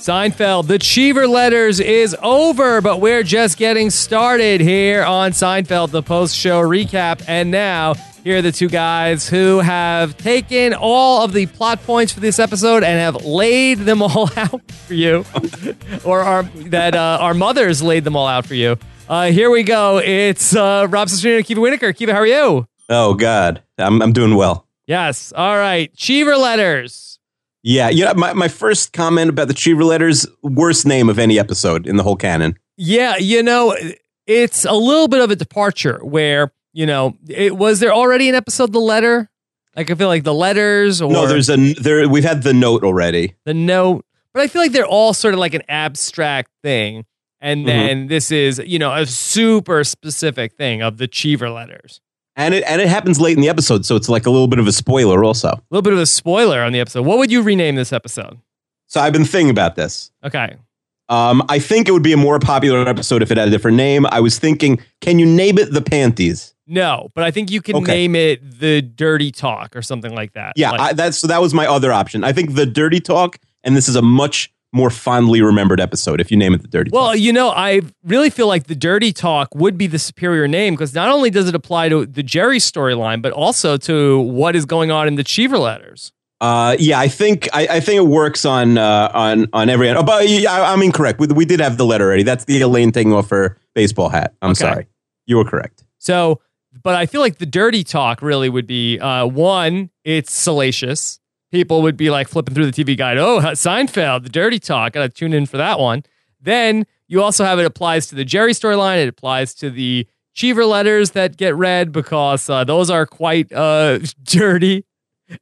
[0.00, 6.02] Seinfeld, the Cheever Letters is over, but we're just getting started here on Seinfeld, the
[6.02, 7.22] post show recap.
[7.28, 7.92] And now,
[8.24, 12.38] here are the two guys who have taken all of the plot points for this
[12.38, 15.22] episode and have laid them all out for you,
[16.04, 18.78] or our, that uh, our mothers laid them all out for you.
[19.06, 19.98] Uh, here we go.
[19.98, 21.92] It's uh, Rob Cesternino and Kiva Whitaker.
[21.92, 22.66] Kiva, how are you?
[22.88, 24.66] Oh God, I'm I'm doing well.
[24.86, 25.30] Yes.
[25.36, 25.94] All right.
[25.94, 27.09] Cheever Letters.
[27.62, 31.38] Yeah, you know, my, my first comment about the Cheever letters, worst name of any
[31.38, 32.58] episode in the whole canon.
[32.76, 33.76] Yeah, you know,
[34.26, 38.34] it's a little bit of a departure where, you know, it was there already an
[38.34, 39.28] episode the letter?
[39.76, 42.82] Like I feel like the letters or No, there's a there we've had the note
[42.82, 43.36] already.
[43.44, 47.04] the note, but I feel like they're all sort of like an abstract thing.
[47.40, 47.66] And mm-hmm.
[47.66, 52.00] then this is, you know, a super specific thing of the Cheever letters.
[52.40, 54.58] And it and it happens late in the episode, so it's like a little bit
[54.58, 55.48] of a spoiler also.
[55.48, 57.02] A little bit of a spoiler on the episode.
[57.04, 58.38] What would you rename this episode?
[58.86, 60.10] So I've been thinking about this.
[60.24, 60.56] Okay.
[61.10, 63.76] Um, I think it would be a more popular episode if it had a different
[63.76, 64.06] name.
[64.06, 66.54] I was thinking, can you name it the Panties?
[66.66, 67.92] No, but I think you can Okay.
[67.92, 70.52] name it the Dirty Talk or something like that.
[70.56, 72.24] Yeah, Like- I, that's so that was my other option.
[72.24, 76.30] I think the Dirty Talk, and this is a much more fondly remembered episode if
[76.30, 77.18] you name it the Dirty Well, Talk.
[77.18, 80.94] you know, I really feel like the Dirty Talk would be the superior name because
[80.94, 84.90] not only does it apply to the Jerry storyline, but also to what is going
[84.90, 86.12] on in the Cheever letters.
[86.40, 89.98] Uh, yeah, I think I, I think it works on uh, on on every end.
[89.98, 91.20] Oh, but yeah, I, I'm incorrect.
[91.20, 92.22] We, we did have the letter already.
[92.22, 94.34] That's the Elaine taking off her baseball hat.
[94.40, 94.60] I'm Okay.
[94.60, 94.86] sorry,
[95.26, 95.84] you were correct.
[95.98, 96.40] So,
[96.82, 101.20] but I feel like the Dirty Talk really would be uh, one, it's salacious.
[101.50, 103.18] People would be like flipping through the TV guide.
[103.18, 104.92] Oh, Seinfeld, the Dirty Talk.
[104.92, 106.04] Gotta tune in for that one.
[106.40, 109.02] Then you also have it applies to the Jerry storyline.
[109.02, 113.98] It applies to the Cheever letters that get read because uh, those are quite uh,
[114.22, 114.84] dirty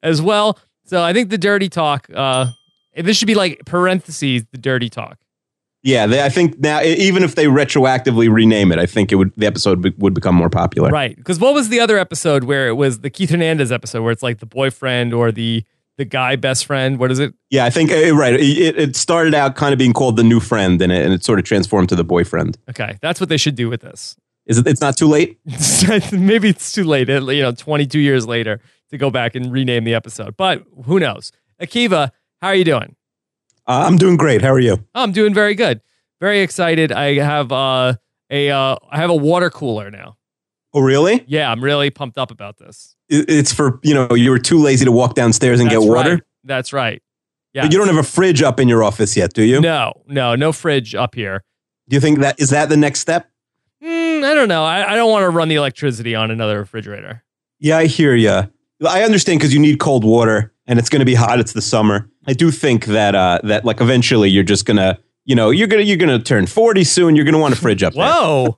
[0.03, 0.59] as well.
[0.85, 2.09] So I think the Dirty Talk.
[2.13, 2.53] Uh,
[2.97, 5.19] this should be like parentheses the Dirty Talk.
[5.83, 9.33] Yeah, they, I think now even if they retroactively rename it, I think it would
[9.37, 10.91] the episode be, would become more popular.
[10.91, 11.17] Right.
[11.17, 14.23] Because what was the other episode where it was the Keith Hernandez episode where it's
[14.23, 15.65] like the boyfriend or the
[15.99, 16.99] the guy best friend?
[16.99, 17.35] What is it?
[17.51, 18.35] Yeah, I think uh, right.
[18.35, 21.25] It, it started out kind of being called the new friend, and it, and it
[21.25, 22.57] sort of transformed to the boyfriend.
[22.71, 24.17] Okay, that's what they should do with this.
[24.47, 24.67] Is it?
[24.67, 25.39] It's not too late.
[26.13, 27.09] Maybe it's too late.
[27.09, 28.61] You know, twenty two years later
[28.91, 31.31] to go back and rename the episode, but who knows?
[31.61, 32.97] Akiva, how are you doing?
[33.67, 34.41] Uh, I'm doing great.
[34.41, 34.79] How are you?
[34.95, 35.83] Oh, I'm doing very good.
[36.21, 36.91] Very excited.
[36.91, 37.95] I have uh,
[38.31, 40.17] a uh, I have a water cooler now.
[40.73, 41.25] Oh, really?
[41.27, 42.95] Yeah, I'm really pumped up about this.
[43.09, 45.89] It- It's for you know you were too lazy to walk downstairs and That's get
[45.89, 46.11] water.
[46.15, 46.23] right.
[46.45, 47.03] That's right.
[47.55, 47.63] Yeah.
[47.63, 49.61] But you don't have a fridge up in your office yet, do you?
[49.61, 51.43] No, no, no fridge up here.
[51.89, 53.29] Do you think that is that the next step?
[53.83, 54.65] Mm, I don't know.
[54.65, 57.23] I, I don't want to run the electricity on another refrigerator.
[57.59, 58.43] Yeah, I hear you.
[58.87, 61.41] I understand because you need cold water and it's going to be hot.
[61.41, 62.09] It's the summer.
[62.27, 64.99] I do think that uh, that like eventually you're just gonna
[65.29, 67.15] you know you're gonna you're gonna turn forty soon.
[67.15, 68.03] You're gonna want a fridge up there.
[68.11, 68.57] Whoa,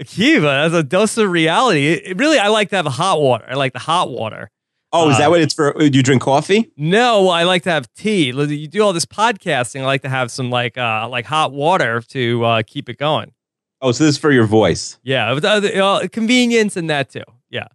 [0.00, 1.86] Akiva, that's a dose of reality.
[1.88, 3.44] It, really, I like to have hot water.
[3.48, 4.50] I like the hot water.
[4.92, 5.72] Oh, is Uh, that what it's for?
[5.72, 6.70] Do you drink coffee?
[6.76, 8.26] No, I like to have tea.
[8.30, 9.80] You do all this podcasting.
[9.80, 13.32] I like to have some like uh like hot water to uh, keep it going.
[13.80, 14.98] Oh, so this is for your voice.
[15.02, 17.24] Yeah, uh, uh, convenience and that too.
[17.50, 17.66] Yeah,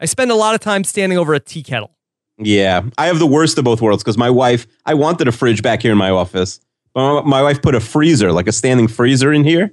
[0.00, 1.94] I spend a lot of time standing over a tea kettle.
[2.40, 4.66] Yeah, I have the worst of both worlds because my wife.
[4.86, 6.60] I wanted a fridge back here in my office,
[6.98, 9.72] my, my wife put a freezer, like a standing freezer, in here,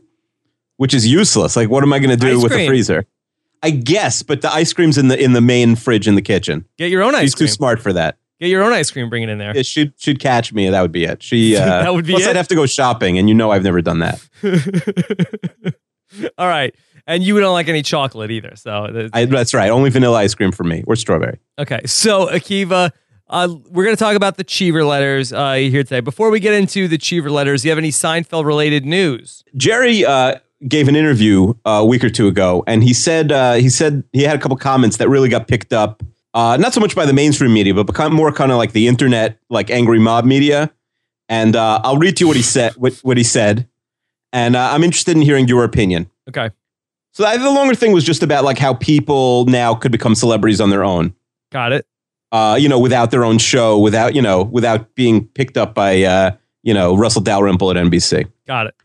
[0.78, 1.56] which is useless.
[1.56, 2.66] Like, what am I going to do Ice with cream.
[2.66, 3.06] a freezer?
[3.64, 6.66] I guess, but the ice cream's in the in the main fridge in the kitchen.
[6.78, 7.26] Get your own ice cream.
[7.28, 8.18] She's too smart for that.
[8.40, 9.10] Get your own ice cream.
[9.10, 9.56] Bring it in there.
[9.56, 10.70] Yeah, she'd she'd catch me.
[10.70, 11.24] That would be it.
[11.24, 12.30] She uh, That would be plus it?
[12.30, 14.22] I'd have to go shopping, and you know I've never done that.
[16.38, 16.76] All right,
[17.08, 18.56] and you don't like any chocolate either.
[18.56, 19.70] So I, that's right.
[19.72, 21.40] Only vanilla ice cream for me, or strawberry.
[21.58, 22.92] Okay, so Akiva,
[23.30, 26.00] uh, we're going to talk about the Cheever letters uh, here today.
[26.00, 29.44] Before we get into the Cheever letters, do you have any Seinfeld related news?
[29.58, 30.36] Jerry uh,
[30.68, 34.04] gave an interview uh, a week or two ago, and he said uh, he said
[34.14, 36.04] he had a couple comments that really got picked up.
[36.34, 38.88] Uh, not so much by the mainstream media, but become more kind of like the
[38.88, 40.72] internet, like angry mob media.
[41.30, 42.74] And uh, I'll read to you what he said.
[42.74, 43.68] What, what he said,
[44.34, 46.12] and uh, I'm interested in hearing your opinion.
[46.30, 46.50] Okay,
[47.14, 50.70] So the longer thing was just about like how people now could become celebrities on
[50.70, 51.16] their own.
[51.52, 51.88] got it.
[52.32, 56.04] Uh, you know, without their own show, without you know, without being picked up by
[56.04, 56.32] uh,
[56.64, 58.30] you know Russell Dalrymple at NBC.
[58.48, 58.76] Got it.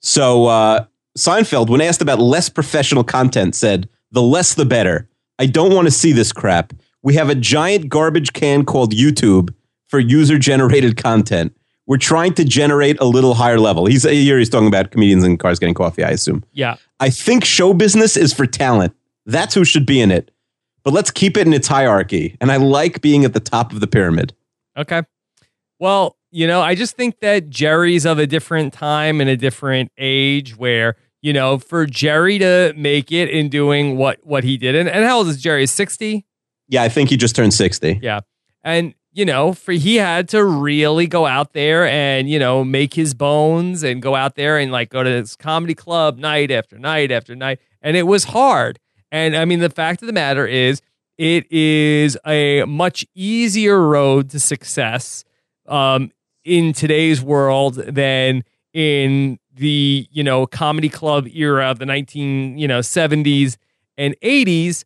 [0.00, 0.84] So uh,
[1.16, 5.08] Seinfeld, when asked about less professional content, said, "The less, the better.
[5.38, 6.72] I don't want to see this crap.
[7.02, 9.54] We have a giant garbage can called YouTube
[9.88, 11.56] for user-generated content.
[11.86, 14.38] We're trying to generate a little higher level." He's here.
[14.38, 16.04] He's talking about comedians in cars getting coffee.
[16.04, 16.44] I assume.
[16.52, 16.76] Yeah.
[16.98, 18.94] I think show business is for talent.
[19.24, 20.30] That's who should be in it.
[20.82, 22.36] But let's keep it in its hierarchy.
[22.40, 24.34] And I like being at the top of the pyramid.
[24.76, 25.02] Okay.
[25.78, 29.90] Well, you know, I just think that Jerry's of a different time and a different
[29.98, 34.74] age where, you know, for Jerry to make it in doing what what he did,
[34.74, 35.66] and, and how old is Jerry?
[35.66, 36.24] 60?
[36.68, 37.98] Yeah, I think he just turned 60.
[38.02, 38.20] Yeah.
[38.62, 42.94] And, you know, for he had to really go out there and, you know, make
[42.94, 46.78] his bones and go out there and like go to this comedy club night after
[46.78, 47.58] night after night.
[47.82, 48.78] And it was hard.
[49.12, 50.80] And I mean, the fact of the matter is,
[51.18, 55.24] it is a much easier road to success
[55.66, 56.10] um,
[56.44, 62.68] in today's world than in the you know comedy club era of the 19 you
[62.68, 63.56] know 70s
[63.98, 64.84] and 80s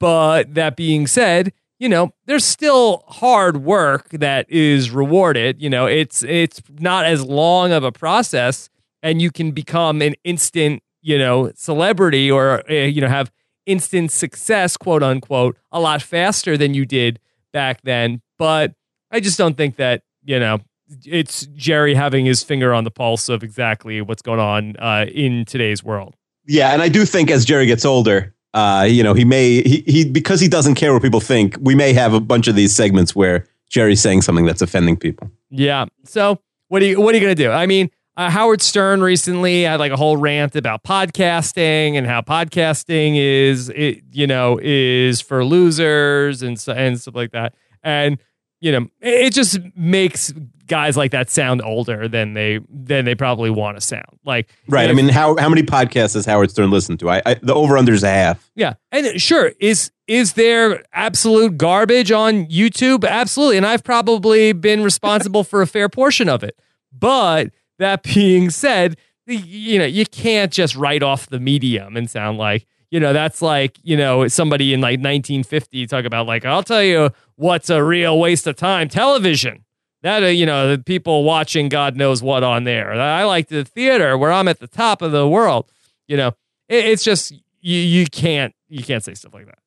[0.00, 5.60] but that being said you know there's still hard work that is rewarded.
[5.60, 8.68] You know it's it's not as long of a process
[9.02, 13.30] and you can become an instant you know celebrity or uh, you know have
[13.66, 17.20] instant success quote unquote a lot faster than you did
[17.52, 18.72] back then but
[19.10, 20.58] i just don't think that you know
[21.04, 25.44] it's Jerry having his finger on the pulse of exactly what's going on uh, in
[25.44, 26.14] today's world.
[26.46, 29.82] Yeah, and I do think as Jerry gets older, uh, you know, he may he,
[29.86, 31.56] he because he doesn't care what people think.
[31.60, 35.30] We may have a bunch of these segments where Jerry's saying something that's offending people.
[35.50, 35.86] Yeah.
[36.04, 37.50] So what are you what are you gonna do?
[37.50, 42.20] I mean, uh, Howard Stern recently had like a whole rant about podcasting and how
[42.22, 47.54] podcasting is it you know is for losers and and stuff like that.
[47.82, 48.18] And
[48.60, 50.32] you know, it just makes
[50.66, 54.18] guys like that sound older than they than they probably want to sound.
[54.24, 54.88] Like right.
[54.88, 57.10] I mean, how how many podcasts has Howard Stern listened to?
[57.10, 58.50] I, I the over under is a half.
[58.54, 63.06] Yeah, and sure, is is there absolute garbage on YouTube?
[63.06, 66.58] Absolutely, and I've probably been responsible for a fair portion of it.
[66.92, 68.96] But that being said,
[69.26, 73.42] you know, you can't just write off the medium and sound like you know that's
[73.42, 77.82] like you know somebody in like 1950 talk about like I'll tell you what's a
[77.82, 79.64] real waste of time television.
[80.02, 82.92] That uh, you know the people watching God knows what on there.
[82.92, 85.70] I like the theater where I'm at the top of the world.
[86.06, 86.28] You know,
[86.68, 89.58] it, it's just you you can't you can't say stuff like that.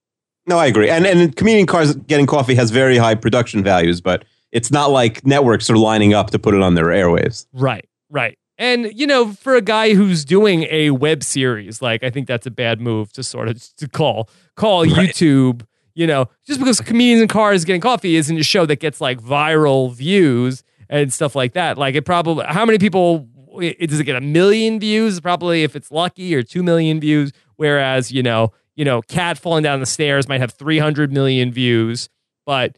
[0.48, 0.90] No, I agree.
[0.90, 5.26] And and comedian cars getting coffee has very high production values, but it's not like
[5.26, 7.46] networks are lining up to put it on their airwaves.
[7.54, 8.38] Right, right.
[8.58, 12.46] And you know, for a guy who's doing a web series, like I think that's
[12.46, 15.10] a bad move to sort of to call call Right.
[15.10, 15.66] YouTube.
[15.96, 19.20] You know, just because comedians in cars getting coffee isn't a show that gets like
[19.22, 21.78] viral views and stuff like that.
[21.78, 23.28] Like it probably how many people
[23.62, 25.20] it, does it get a million views?
[25.20, 27.32] Probably if it's lucky, or two million views.
[27.56, 31.52] Whereas you know, you know, cat falling down the stairs might have three hundred million
[31.52, 32.10] views.
[32.46, 32.78] But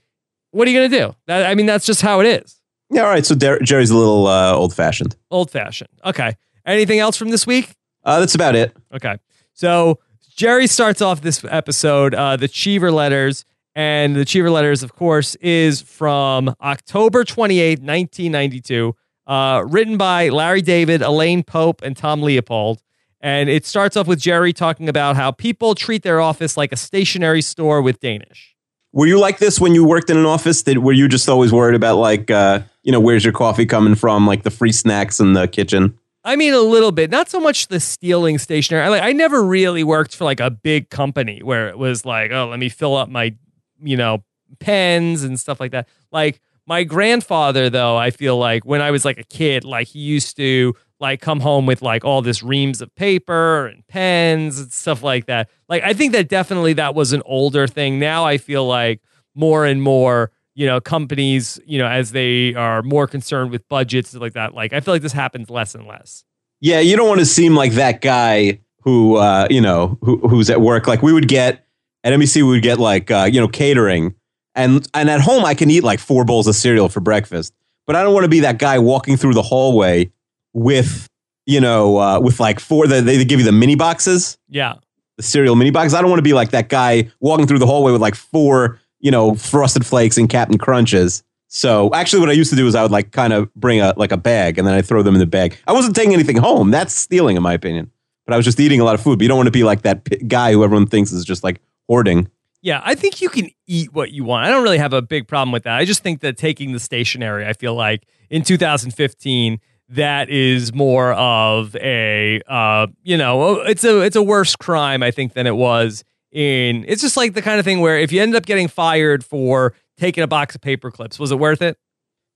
[0.52, 1.16] what are you gonna do?
[1.28, 2.61] That, I mean, that's just how it is.
[2.92, 3.26] Yeah, all right.
[3.26, 5.16] So Der- Jerry's a little uh, old fashioned.
[5.32, 5.90] Old fashioned.
[6.06, 6.36] Okay.
[6.66, 7.74] Anything else from this week?
[8.04, 8.76] Uh, that's about it.
[8.94, 9.18] Okay.
[9.54, 10.00] So
[10.36, 13.46] Jerry starts off this episode, uh, the Cheever letters.
[13.74, 18.96] And the Cheever letters, of course, is from October 28th, 1992,
[19.28, 22.84] uh, written by Larry David, Elaine Pope, and Tom Leopold.
[23.22, 26.76] And it starts off with Jerry talking about how people treat their office like a
[26.76, 28.56] stationery store with Danish.
[28.94, 30.64] Were you like this when you worked in an office?
[30.64, 33.96] Did were you just always worried about like uh, you know where's your coffee coming
[33.96, 35.98] from, like the free snacks in the kitchen?
[36.24, 37.10] I mean, a little bit.
[37.10, 38.84] Not so much the stealing stationery.
[38.84, 42.32] I, like, I never really worked for like a big company where it was like,
[42.32, 43.36] oh, let me fill up my,
[43.82, 44.24] you know,
[44.60, 45.88] pens and stuff like that.
[46.12, 50.00] Like my grandfather, though, I feel like when I was like a kid, like he
[50.00, 54.72] used to like come home with like all this reams of paper and pens and
[54.72, 55.50] stuff like that.
[55.68, 58.00] Like I think that definitely that was an older thing.
[58.00, 59.02] Now I feel like
[59.36, 64.14] more and more you know companies you know as they are more concerned with budgets
[64.14, 66.26] like that like i feel like this happens less and less
[66.62, 70.50] Yeah, you don't want to seem like that guy who uh, you know who, who's
[70.50, 70.88] at work.
[70.88, 71.66] Like we would get
[72.04, 74.14] at NBC, we would get like uh, you know catering,
[74.54, 77.54] and and at home I can eat like four bowls of cereal for breakfast.
[77.88, 80.12] But I don't want to be that guy walking through the hallway
[80.54, 81.08] with
[81.46, 82.88] you know uh, with like four.
[82.88, 84.76] The, they give you the mini boxes, yeah
[85.18, 85.94] the cereal mini box.
[85.94, 88.80] I don't want to be like that guy walking through the hallway with like four
[89.00, 91.24] you know frosted flakes and Captain Crunches.
[91.48, 93.94] So actually, what I used to do is I would like kind of bring a
[93.98, 95.58] like a bag and then I throw them in the bag.
[95.68, 96.72] I wasn't taking anything home.
[96.72, 97.92] That's stealing, in my opinion.
[98.26, 99.18] But I was just eating a lot of food.
[99.20, 101.44] But you don't want to be like that p- guy who everyone thinks is just
[101.44, 102.30] like hoarding.
[102.62, 105.28] yeah i think you can eat what you want i don't really have a big
[105.28, 109.60] problem with that i just think that taking the stationery i feel like in 2015
[109.92, 115.12] that is more of a uh, you know it's a it's a worse crime i
[115.12, 118.22] think than it was in it's just like the kind of thing where if you
[118.22, 121.78] end up getting fired for taking a box of paper clips was it worth it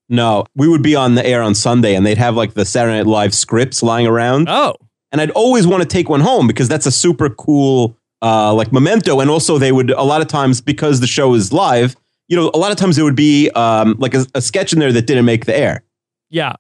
[0.08, 2.98] No, we would be on the air on Sunday and they'd have like the Saturday
[2.98, 4.48] Night Live scripts lying around.
[4.50, 4.76] oh
[5.12, 8.74] and I'd always want to take one home because that's a super cool uh, like
[8.74, 9.20] memento.
[9.22, 11.96] And also, they would a lot of times because the show is live.
[12.28, 14.80] You know, a lot of times there would be um, like a, a sketch in
[14.80, 15.84] there that didn't make the air,
[16.30, 16.56] Yeah.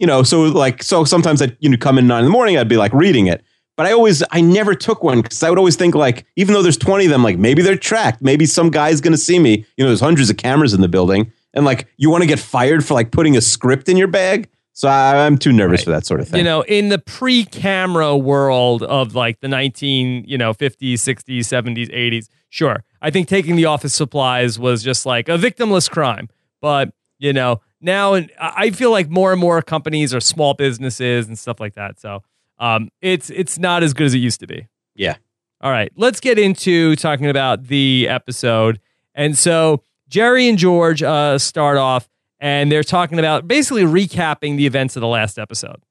[0.00, 2.56] You know, so like, so sometimes I'd, you know, come in nine in the morning,
[2.58, 3.44] I'd be like reading it.
[3.76, 6.62] But I always, I never took one because I would always think like, even though
[6.62, 8.20] there's 20 of them, like maybe they're tracked.
[8.20, 9.64] Maybe some guy's going to see me.
[9.76, 11.32] You know, there's hundreds of cameras in the building.
[11.54, 14.48] And like, you want to get fired for like putting a script in your bag?
[14.72, 15.84] So I, I'm too nervous Right.
[15.84, 16.38] for that sort of thing.
[16.38, 21.90] You know, in the pre-camera world of like the 19, you know, 50s, 60s, 70s,
[21.94, 22.84] 80s, sure.
[23.02, 26.28] I think taking the office supplies was just like a victimless crime.
[26.60, 31.26] But, you know, now and I feel like more and more companies are small businesses
[31.28, 32.00] and stuff like that.
[32.00, 32.22] So,
[32.58, 34.68] um it's it's not as good as it used to be.
[34.94, 35.16] yeah.
[35.62, 38.80] All right, let's get into talking about the episode.
[39.14, 42.08] And so Jerry and George uh, start off,
[42.38, 45.82] and they're talking about basically recapping the events of the last episode.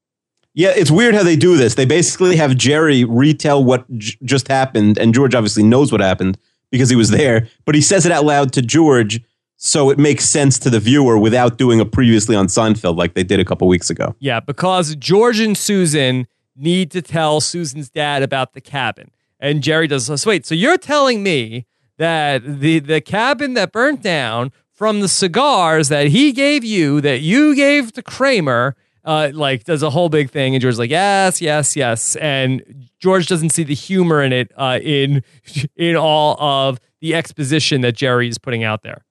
[0.56, 1.76] Yeah, it's weird how they do this.
[1.76, 6.40] They basically have Jerry retell what j- just happened, and George obviously knows what happened
[6.72, 9.22] because he was there, but he says it out loud to George
[9.62, 13.24] so it makes sense to the viewer without doing a previously on Seinfeld like they
[13.24, 14.16] did a couple weeks ago.
[14.20, 19.12] Yeah, because George and Susan need to tell Susan's dad about the cabin.
[19.38, 20.26] And Jerry does this.
[20.26, 21.66] Wait, so you're telling me
[21.98, 27.20] that the, the cabin that burnt down from the cigars that he gave you, that
[27.20, 30.56] you gave to Kramer, uh, like does a whole big thing.
[30.56, 32.16] And George's like, yes, yes, yes.
[32.16, 35.22] And George doesn't see the humor in it uh, in
[35.76, 39.04] in all of the exposition that Jerry is putting out there.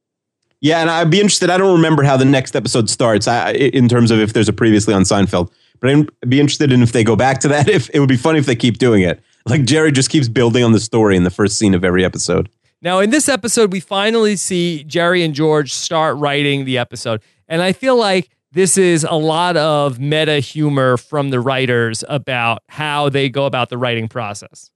[0.61, 1.51] Yeah, and I'd be interested.
[1.51, 4.53] I don't remember how the next episode starts I, in terms of if there's a
[4.53, 5.51] previously on Seinfeld,
[5.81, 7.69] but I'd be interested in if they go back to that.
[7.79, 10.65] If it would be funny if they keep doing it, like Jerry just keeps building
[10.65, 12.49] on the story in the first scene of every episode.
[12.81, 17.21] Now, in this episode, we finally see Jerry and George start writing the episode.
[17.49, 22.63] And I feel like this is a lot of meta humor from the writers about
[22.69, 24.71] how they go about the writing process.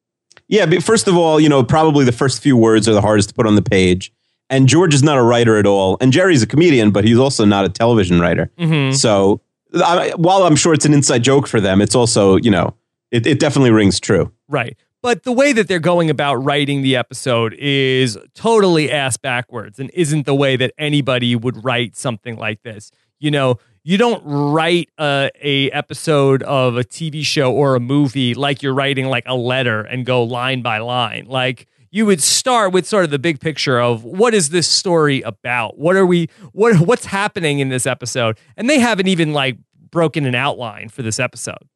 [0.48, 3.30] Yeah, but first of all, you know, probably the first few words are the hardest
[3.30, 4.12] to put on the page.
[4.50, 5.96] And George is not a writer at all.
[6.00, 8.50] And Jerry's a comedian, but he's also not a television writer.
[8.58, 8.94] Mhm.
[8.94, 9.40] So
[9.74, 12.74] I, while I'm sure it's an inside joke for them, it's also, you know,
[13.10, 14.30] it, it definitely rings true.
[14.48, 14.76] Right.
[15.00, 19.90] But the way that they're going about writing the episode is totally ass backwards and
[19.94, 22.92] isn't the way that anybody would write something like this.
[23.18, 28.34] You know, you don't write a, a episode of a TV show or a movie
[28.34, 31.26] like you're writing like a letter and go line by line.
[31.26, 35.20] Like you would start with sort of the big picture of what is this story
[35.20, 35.78] about?
[35.78, 38.38] What are we what what's happening in this episode?
[38.56, 39.58] And they haven't even like
[39.90, 41.68] broken an outline for this episode.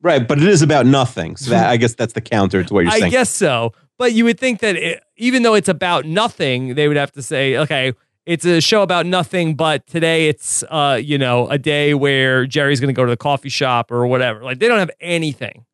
[0.00, 0.26] Right.
[0.26, 1.36] But it is about nothing.
[1.36, 3.04] So that, I guess that's the counter to what you're saying.
[3.04, 3.72] I guess so.
[3.98, 7.22] But you would think that it, even though it's about nothing, they would have to
[7.22, 7.92] say, okay,
[8.26, 12.80] it's a show about nothing, but today it's, uh, you know, a day where Jerry's
[12.80, 14.42] going to go to the coffee shop or whatever.
[14.42, 15.64] Like they don't have anything.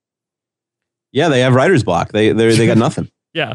[1.13, 2.13] yeah, they have writer's block.
[2.13, 3.11] They they they got nothing.
[3.33, 3.55] Yeah.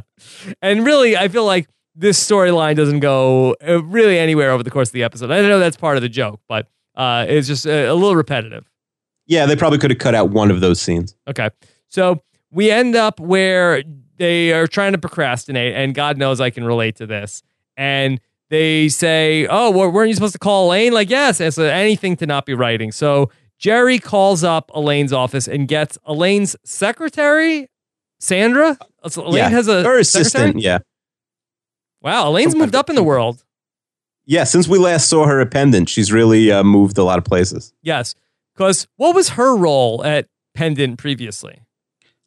[0.61, 4.89] And really, I feel like this storyline doesn't go uh, really anywhere over the course
[4.89, 5.31] of the episode.
[5.31, 8.69] I know that's part of the joke, but uh, it's just a, a little repetitive.
[9.27, 11.15] Yeah, they probably could have cut out one of those scenes.
[11.27, 11.49] Okay.
[11.89, 13.83] So we end up where
[14.17, 17.41] they are trying to procrastinate, and God knows I can relate to this.
[17.75, 20.93] And they say, Oh, well, weren't you supposed to call Elaine?
[20.93, 21.41] Like, yes.
[21.41, 22.91] And so anything to not be writing.
[22.91, 27.69] So Jerry calls up Elaine's office and gets Elaine's secretary,
[28.19, 28.77] Sandra.
[29.07, 30.01] So Elaine yeah, has a her secretary?
[30.01, 30.59] assistant.
[30.61, 30.79] Yeah,
[32.01, 33.43] Wow, Elaine's Some moved up in the world.
[34.25, 34.43] yeah.
[34.43, 37.73] Since we last saw her at Pendant, she's really uh, moved a lot of places.
[37.81, 38.15] Yes.
[38.55, 41.61] Because what was her role at Pendant previously?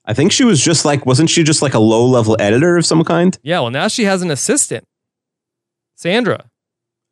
[0.04, 2.86] I think she was just like, wasn't she just like a low level editor of
[2.86, 3.38] some kind?
[3.42, 4.84] Yeah, well, now she has an assistant,
[5.96, 6.44] Sandra.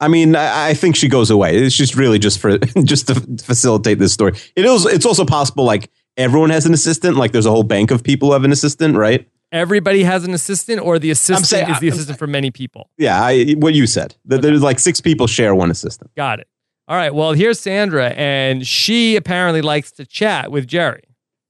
[0.00, 1.56] I mean, I, I think she goes away.
[1.56, 4.32] It's just really just for just to facilitate this story.
[4.54, 4.84] It is.
[4.86, 7.16] It's also possible like everyone has an assistant.
[7.16, 9.26] Like there's a whole bank of people who have an assistant, right?
[9.52, 12.90] Everybody has an assistant or the assistant saying- is the I'm- assistant for many people
[12.98, 14.14] Yeah, I, what you said.
[14.24, 16.10] That There's like six people share one assistant.
[16.16, 16.48] got it
[16.88, 21.02] all right well here's sandra and she apparently likes to chat with jerry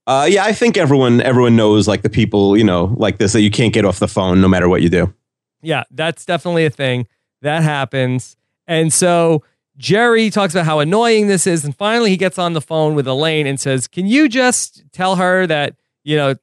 [0.06, 3.40] Uh, yeah, I think everyone everyone knows like the people you know like this that
[3.42, 5.12] you can't get off the phone no matter what you do.
[5.62, 7.06] yeah that's definitely a thing
[7.42, 8.36] that happens
[8.66, 9.42] and so
[9.76, 13.06] jerry talks about how annoying this is and finally he gets on the phone with
[13.06, 16.34] elaine and says can you just tell her that you know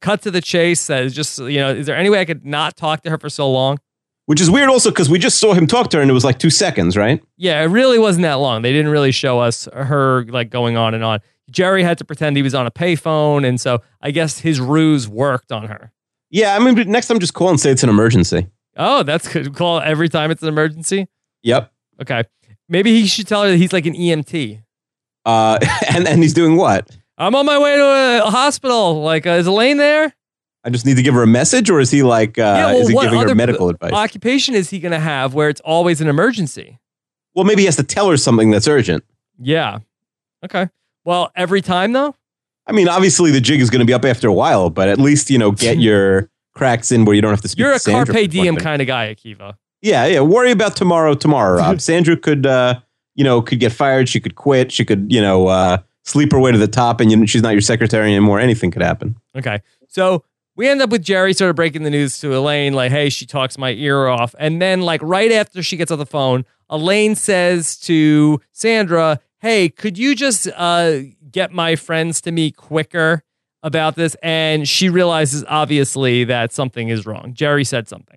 [0.00, 2.44] cut to the chase that is just you know is there any way i could
[2.44, 3.78] not talk to her for so long
[4.26, 6.24] Which is weird also because we just saw him talk to her and it was
[6.24, 7.22] like two seconds, right?
[7.38, 8.60] Yeah, it really wasn't that long.
[8.60, 11.20] They didn't really show us her like going on and on.
[11.50, 15.08] Jerry had to pretend he was on a payphone, and so I guess his ruse
[15.08, 15.92] worked on her.
[16.28, 18.48] Yeah, I mean, next time just call and say it's an emergency.
[18.76, 19.54] Oh, that's good.
[19.54, 21.08] Call every time it's an emergency.
[21.42, 21.72] Yep.
[22.02, 22.24] Okay,
[22.68, 24.62] maybe he should tell her that he's like an EMT.
[25.24, 25.58] Uh,
[25.94, 26.97] and and he's doing what?
[27.18, 27.82] I'm on my way to
[28.26, 29.02] a, hospital.
[29.02, 30.14] Like, uh, is Elaine there?
[30.64, 32.80] I just need to give her a message, or is he like, uh, Yeah, well,
[32.80, 33.92] is he giving her medical advice?
[33.92, 36.78] What occupation is he going to have where it's always an emergency?
[37.34, 39.04] well, maybe he has to tell her something that's urgent.
[39.38, 39.78] Yeah.
[40.44, 40.68] Okay.
[41.04, 42.16] Well, every time though.
[42.66, 44.98] I mean, obviously the jig is going to be up after a while, but at
[44.98, 47.60] least you know get your cracks in where you don't have to speak.
[47.60, 49.54] You're a Sandra carpe diem kind of guy, Akiva.
[49.80, 50.20] Yeah, yeah.
[50.20, 51.80] Worry about tomorrow, tomorrow, Rob.
[51.80, 52.80] Sandra could, uh,
[53.14, 54.08] you know, could get fired.
[54.08, 54.72] She could quit.
[54.72, 57.52] She could, you know, uh, sleep her way to the top, and you, she's not
[57.52, 58.40] your secretary anymore.
[58.40, 59.16] Anything could happen.
[59.36, 59.60] Okay.
[59.88, 60.24] So
[60.56, 63.26] we end up with Jerry sort of breaking the news to Elaine, like, hey, she
[63.26, 64.34] talks my ear off.
[64.38, 69.68] And then, like, right after she gets on the phone, Elaine says to Sandra, hey,
[69.68, 70.98] could you just uh,
[71.30, 73.22] get my friends to me quicker
[73.62, 74.16] about this?
[74.22, 77.34] And she realizes, obviously, that something is wrong.
[77.34, 78.16] Jerry said something.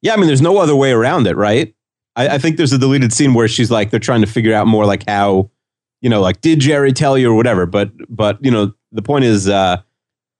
[0.00, 1.74] Yeah, I mean, there's no other way around it, right?
[2.16, 4.66] I, I think there's a deleted scene where she's like, they're trying to figure out
[4.66, 5.50] more like how,
[6.06, 7.66] you know, like did Jerry tell you or whatever.
[7.66, 9.78] But, but you know, the point is, uh,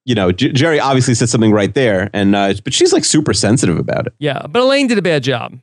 [0.04, 3.34] you know, J- Jerry obviously said something right there, and uh, but she's like super
[3.34, 4.12] sensitive about it.
[4.20, 4.46] Yeah.
[4.46, 5.58] But Elaine did a bad job.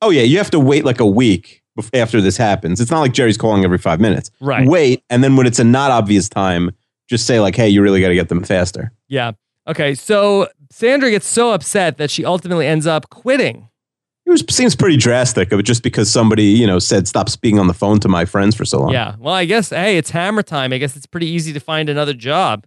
[0.00, 2.80] Oh yeah, you have to wait like a week bef- after this happens.
[2.80, 4.30] It's not like Jerry's calling every five minutes.
[4.40, 4.66] Right.
[4.66, 6.70] Wait, and then when it's a not obvious time,
[7.10, 9.32] just say like, "Hey, you really got to get them faster." Yeah.
[9.68, 9.94] Okay.
[9.94, 13.68] So Sandra gets so upset that she ultimately ends up quitting.
[14.32, 17.66] It was seems pretty drastic, but just because somebody you know said stop speaking on
[17.66, 18.90] the phone to my friends for so long.
[18.90, 19.16] Yeah.
[19.18, 20.72] Well, I guess, hey, it's hammer time.
[20.72, 22.66] I guess it's pretty easy to find another job.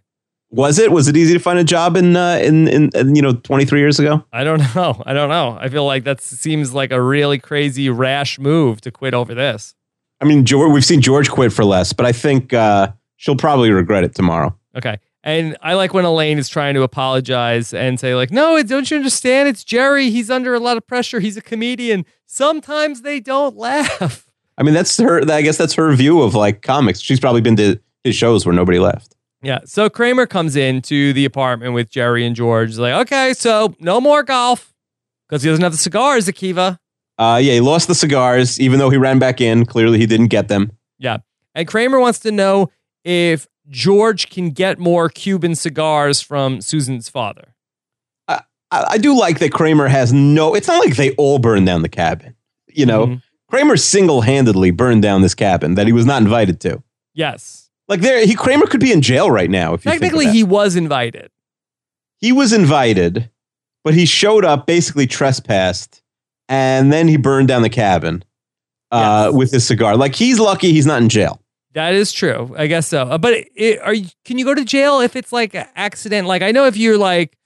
[0.50, 0.92] Was it?
[0.92, 3.64] Was it easy to find a job in uh, in, in in you know twenty
[3.64, 4.24] three years ago?
[4.32, 5.02] I don't know.
[5.04, 5.58] I don't know.
[5.60, 9.74] I feel like that seems like a really crazy, rash move to quit over this.
[10.20, 13.72] I mean, George, we've seen George quit for less, but I think uh, she'll probably
[13.72, 14.56] regret it tomorrow.
[14.76, 14.98] Okay.
[15.26, 18.96] And I like when Elaine is trying to apologize and say, like, no, don't you
[18.96, 19.48] understand?
[19.48, 20.08] It's Jerry.
[20.08, 21.18] He's under a lot of pressure.
[21.18, 22.06] He's a comedian.
[22.26, 24.24] Sometimes they don't laugh.
[24.56, 25.28] I mean, that's her.
[25.28, 27.00] I guess that's her view of like comics.
[27.00, 29.16] She's probably been to his shows where nobody left.
[29.42, 29.58] Yeah.
[29.64, 32.68] So Kramer comes into the apartment with Jerry and George.
[32.68, 34.72] He's like, okay, so no more golf
[35.28, 36.78] because he doesn't have the cigars, Akiva.
[37.18, 39.66] Uh, yeah, he lost the cigars, even though he ran back in.
[39.66, 40.70] Clearly, he didn't get them.
[40.98, 41.18] Yeah.
[41.54, 42.70] And Kramer wants to know
[43.04, 47.54] if George can get more Cuban cigars from Susan's father.
[48.28, 50.54] I, I do like that Kramer has no.
[50.54, 52.34] It's not like they all burned down the cabin.
[52.68, 53.22] You know, Mhm.
[53.48, 56.82] Kramer single handedly burned down this cabin that he was not invited to.
[57.14, 57.70] Yes.
[57.88, 59.74] Like there, he Kramer could be in jail right now.
[59.74, 61.30] If you think Technically, he was invited.
[62.18, 63.30] he was invited,
[63.84, 66.02] but he showed up basically trespassed,
[66.48, 68.24] and then he burned down the cabin
[68.90, 69.34] uh, Yes.
[69.36, 69.96] with his cigar.
[69.96, 71.40] Like he's lucky he's not in jail.
[71.76, 72.54] That is true.
[72.56, 73.02] I guess so.
[73.02, 76.26] Uh, But it, are you, can you go to jail if it's like an accident?
[76.26, 77.36] Like I know if you're like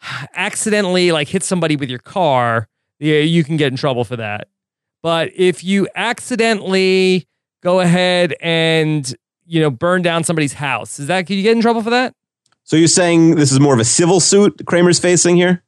[0.34, 2.68] accidentally like hit somebody with your car,
[3.00, 4.46] yeah, you can get in trouble for that.
[5.02, 7.26] But if you accidentally
[7.60, 9.12] go ahead and
[9.46, 12.14] you know burn down somebody's house, is that can you get in trouble for that?
[12.62, 15.64] So you're saying this is more of a civil suit Kramer's facing here?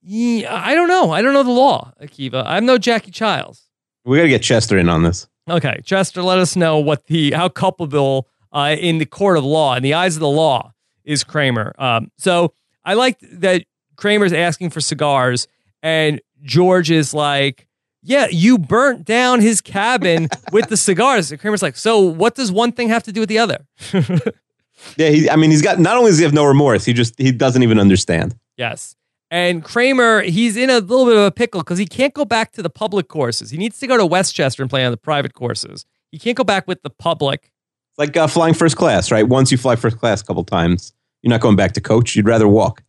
[0.00, 1.10] Yeah, I don't know.
[1.10, 2.44] I don't know the law, Akiva.
[2.46, 3.64] I'm no Jackie Chiles.
[4.06, 5.28] We got to get Chester in on this.
[5.48, 9.76] Okay, Chester, let us know what the how culpable uh, in the court of law,
[9.76, 10.72] in the eyes of the law,
[11.04, 11.74] is Kramer.
[11.78, 12.52] Um, so
[12.84, 13.64] I like that
[13.96, 15.46] Kramer's asking for cigars,
[15.82, 17.68] and George is like,
[18.02, 22.50] "Yeah, you burnt down his cabin with the cigars." And Kramer's like, "So what does
[22.50, 23.58] one thing have to do with the other?"
[24.98, 27.18] Yeah, he, I mean, he's got not only does he have no remorse, he just
[27.18, 28.36] he doesn't even understand.
[28.58, 28.94] yes.
[29.30, 32.52] And Kramer, he's in a little bit of a pickle because he can't go back
[32.52, 33.50] to the public courses.
[33.50, 35.84] He needs to go to Westchester and play on the private courses.
[36.12, 37.50] He can't go back with the public.
[37.90, 39.26] It's like uh, flying first class, right?
[39.26, 42.14] Once you fly first class a couple times, you're not going back to coach.
[42.14, 42.82] You'd rather walk.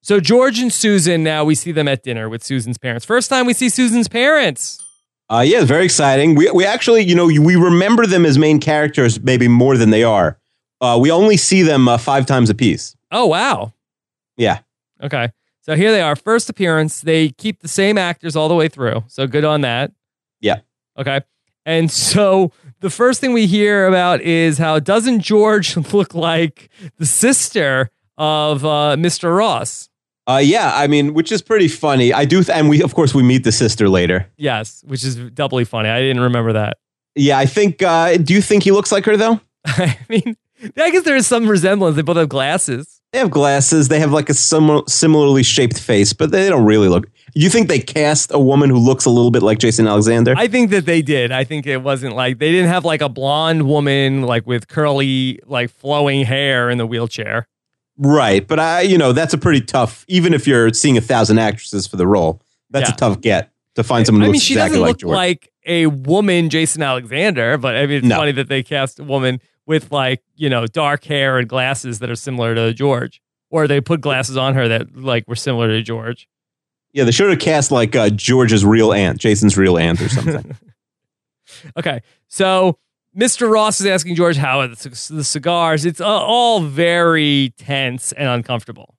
[0.00, 3.04] So George and Susan now we see them at dinner with Susan's parents.
[3.04, 4.82] First time we see Susan's parents.
[5.30, 6.34] Uh, yeah, it's very exciting.
[6.34, 10.02] We we actually, you know, we remember them as main characters maybe more than they
[10.02, 10.38] are.
[10.80, 12.96] Uh, we only see them uh, five times a piece.
[13.12, 13.72] Oh wow.
[14.36, 14.58] Yeah.
[15.02, 15.30] Okay.
[15.62, 17.00] So here they are, first appearance.
[17.00, 19.04] They keep the same actors all the way through.
[19.06, 19.92] So good on that.
[20.40, 20.60] Yeah.
[20.98, 21.20] Okay.
[21.64, 27.06] And so the first thing we hear about is how doesn't George look like the
[27.06, 29.36] sister of uh, Mr.
[29.36, 29.88] Ross?
[30.28, 32.12] Uh, yeah, I mean, which is pretty funny.
[32.12, 34.28] I do, th- and we of course we meet the sister later.
[34.36, 35.88] Yes, which is doubly funny.
[35.88, 36.78] I didn't remember that.
[37.16, 37.82] Yeah, I think.
[37.82, 39.40] Uh, do you think he looks like her though?
[39.66, 40.36] I mean,
[40.76, 41.96] I guess there is some resemblance.
[41.96, 42.91] They both have glasses.
[43.12, 43.88] They have glasses.
[43.88, 47.08] They have like a sim- similarly shaped face, but they don't really look.
[47.34, 50.34] You think they cast a woman who looks a little bit like Jason Alexander?
[50.36, 51.30] I think that they did.
[51.30, 55.40] I think it wasn't like they didn't have like a blonde woman like with curly
[55.44, 57.46] like flowing hair in the wheelchair.
[57.98, 60.06] right, but I, you know, that's a pretty tough.
[60.08, 62.94] Even if you're seeing a thousand actresses for the role, that's Yeah.
[62.94, 64.98] a tough get to find someone who I mean, looks she exactly doesn't like look
[65.00, 65.14] George.
[65.16, 68.16] like a woman, Jason Alexander, but I mean, it's No.
[68.16, 72.10] funny that they cast a woman with like you know dark hair and glasses that
[72.10, 73.20] are similar to George,
[73.50, 76.28] or they put glasses on her that like were similar to George.
[76.92, 80.56] yeah, they should have cast like uh, George's real aunt, Jason's real aunt, or something.
[81.76, 82.78] Okay, so
[83.16, 83.50] Mr.
[83.50, 85.84] Ross is asking George how are the, c- the cigars.
[85.84, 88.94] It's uh, all very tense and uncomfortable.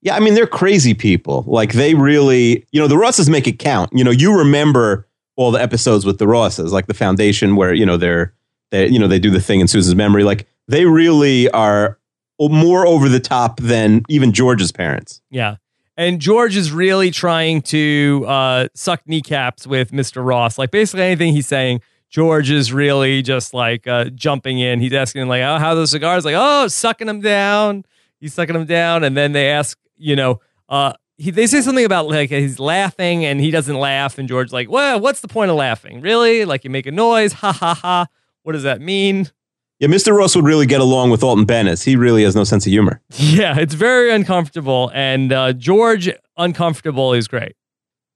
[0.00, 1.44] Yeah, I mean they're crazy people.
[1.46, 3.90] Like they really, you know, the Rosses make it count.
[3.92, 7.84] You know, you remember all the episodes with the Rosses, like the foundation where you
[7.84, 8.32] know they're
[8.72, 10.24] they you know they do the thing in Susan's memory.
[10.24, 11.98] Like they really are
[12.40, 15.20] more over the top than even George's parents.
[15.30, 15.56] Yeah.
[15.96, 20.24] And George is really trying to uh, suck kneecaps with Mr.
[20.26, 20.58] Ross.
[20.58, 24.80] Like basically anything he's saying, George is really just like uh, jumping in.
[24.80, 27.84] He's asking like, "Oh, how the cigars?" Like, "Oh, sucking them down."
[28.20, 31.84] He's sucking them down, and then they ask, you know, uh, he, they say something
[31.84, 35.50] about like he's laughing and he doesn't laugh, and George's like, "Well, what's the point
[35.50, 36.00] of laughing?
[36.00, 36.44] Really?
[36.44, 38.06] Like you make a noise, ha ha ha.
[38.42, 39.30] What does that mean?"
[39.78, 40.16] Yeah, Mr.
[40.16, 41.82] Ross would really get along with Alton Benes.
[41.82, 43.00] He really has no sense of humor.
[43.18, 47.54] Yeah, it's very uncomfortable, and uh, George uncomfortable is great.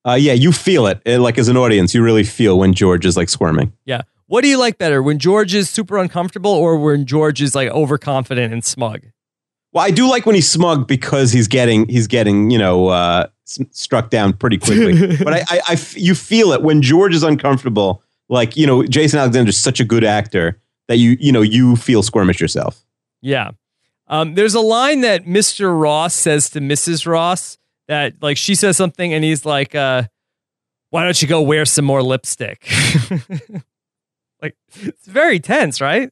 [0.06, 1.00] Uh, yeah, you feel it.
[1.06, 3.72] Uh, Like as an audience, you really feel when George is like squirming.
[3.84, 4.02] Yeah.
[4.28, 7.68] What do you like better, when George is super uncomfortable or when George is like
[7.70, 9.02] overconfident and smug?
[9.72, 13.26] Well, I do like when he's smug because he's getting he's getting you know uh,
[13.46, 15.16] s- struck down pretty quickly.
[15.24, 18.02] but I, I, I f- you feel it when George is uncomfortable.
[18.28, 22.02] Like you know, Jason Alexander's such a good actor that you you know you feel
[22.02, 22.84] squirmish yourself.
[23.20, 23.52] Yeah.
[24.08, 25.78] Um, there's a line that Mr.
[25.78, 27.06] Ross says to Mrs.
[27.06, 27.58] Ross
[27.88, 30.04] that like she says something and he's like, uh,
[30.90, 32.68] why don't you go wear some more lipstick?
[34.42, 36.10] like it's very tense, right?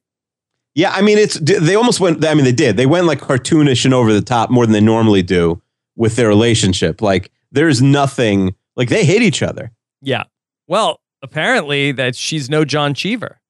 [0.75, 2.25] Yeah, I mean, it's they almost went.
[2.25, 2.77] I mean, they did.
[2.77, 5.63] They went like cartoonish and over the top more than they normally do
[5.97, 7.01] with their relationship.
[7.01, 8.57] Like, there's nothing.
[8.75, 9.71] Like, they hate each other.
[10.03, 10.25] Yeah.
[10.67, 13.41] Well, apparently that she's no John Cheever.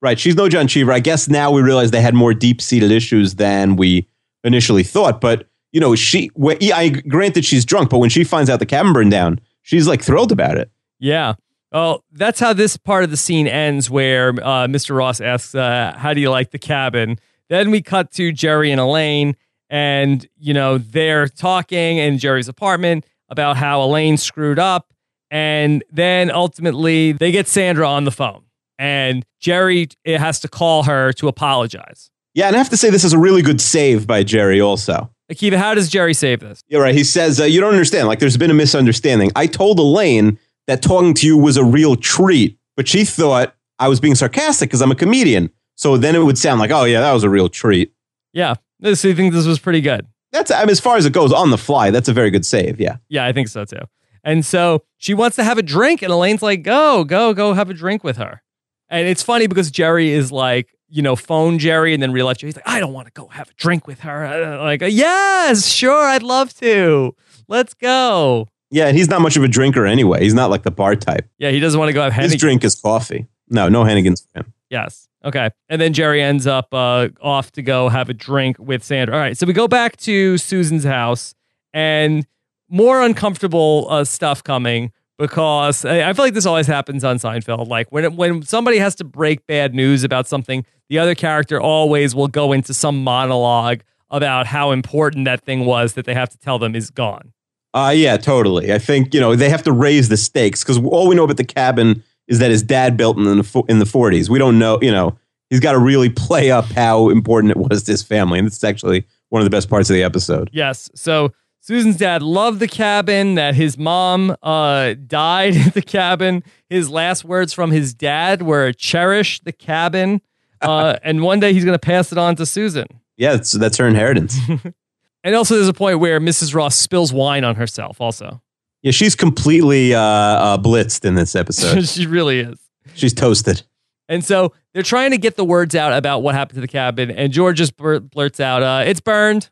[0.00, 0.18] Right.
[0.18, 0.90] She's no John Cheever.
[0.90, 4.08] I guess now we realize they had more deep seated issues than we
[4.42, 5.20] initially thought.
[5.20, 6.30] But you know, she.
[6.36, 10.02] I granted she's drunk, but when she finds out the cabin burned down, she's like
[10.02, 10.70] thrilled about it.
[10.98, 11.34] Yeah.
[11.70, 14.94] Well, that's how this part of the scene ends, where uh, Mr.
[14.96, 18.80] Ross asks, uh, "How do you like the cabin?" Then we cut to Jerry and
[18.80, 19.36] Elaine,
[19.70, 24.92] and you know they're talking in Jerry's apartment about how Elaine screwed up,
[25.32, 28.44] and then ultimately they get Sandra on the phone,
[28.78, 32.10] and Jerry has to call her to apologize.
[32.34, 34.60] Yeah, and I have to say this is a really good save by Jerry.
[34.60, 36.60] Also, Akiva, how does Jerry save this?
[36.68, 36.94] You're right.
[36.94, 38.08] He says, uh, You don't understand.
[38.08, 39.32] Like, there's been a misunderstanding.
[39.34, 43.88] I told Elaine that talking to you was a real treat, but she thought I
[43.88, 45.50] was being sarcastic because I'm a comedian.
[45.74, 47.92] So then it would sound like, Oh, yeah, that was a real treat.
[48.34, 48.54] Yeah,
[48.94, 50.06] so you think this was pretty good?
[50.30, 52.46] That's, I mean, as far as it goes on the fly, that's a very good
[52.46, 52.80] save.
[52.80, 52.96] Yeah.
[53.08, 53.80] Yeah, I think so too.
[54.24, 57.70] And so she wants to have a drink, and Elaine's like, go, go, go have
[57.70, 58.42] a drink with her.
[58.88, 62.36] And it's funny because Jerry is like, you know, phone Jerry and then real life
[62.38, 62.48] Jerry.
[62.48, 64.58] He's like, I don't want to go have a drink with her.
[64.62, 67.16] Like, yes, sure, I'd love to.
[67.48, 68.48] Let's go.
[68.70, 68.88] Yeah.
[68.88, 70.22] And he's not much of a drinker anyway.
[70.22, 71.28] He's not like the bar type.
[71.38, 73.26] Yeah, he doesn't want to go have His drink is coffee.
[73.48, 74.52] No, no Hennigan's for him.
[74.70, 75.08] Yes.
[75.24, 75.50] Okay.
[75.68, 79.14] And then Jerry ends up uh, off to go have a drink with Sandra.
[79.14, 79.36] All right.
[79.36, 81.34] So we go back to Susan's house
[81.72, 82.26] and
[82.72, 87.68] more uncomfortable uh, stuff coming because I I feel like this always happens on Seinfeld.
[87.68, 91.60] Like when it, when somebody has to break bad news about something, the other character
[91.60, 96.28] always will go into some monologue about how important that thing was that they have
[96.28, 97.32] to tell them is gone.
[97.74, 98.72] Uh, yeah, totally.
[98.72, 101.38] I think, you know, they have to raise the stakes because all we know about
[101.38, 104.28] the cabin is that his dad built in the, in the 40s.
[104.28, 105.16] We don't know, you know,
[105.48, 108.38] he's got to really play up how important it was to his family.
[108.38, 110.50] And is actually one of the best parts of the episode.
[110.52, 110.90] Yes.
[110.94, 111.32] So
[111.64, 116.42] Susan's dad loved the cabin, that his mom uh, died at the cabin.
[116.68, 120.20] His last words from his dad were cherish the cabin.
[120.62, 122.86] Uh, and one day he's going to pass it on to Susan.
[123.16, 124.38] Yeah, that's, that's her inheritance.
[125.24, 126.54] And also, there's a point where Mrs.
[126.54, 128.40] Ross spills wine on herself, also.
[128.82, 131.84] yeah, she's completely uh, uh, blitzed in this episode.
[131.88, 132.58] she really is.
[132.94, 133.62] she's toasted.
[134.08, 137.10] And so they're trying to get the words out about what happened to the cabin.
[137.10, 139.50] And George just blur- blurts out, uh, it's burned.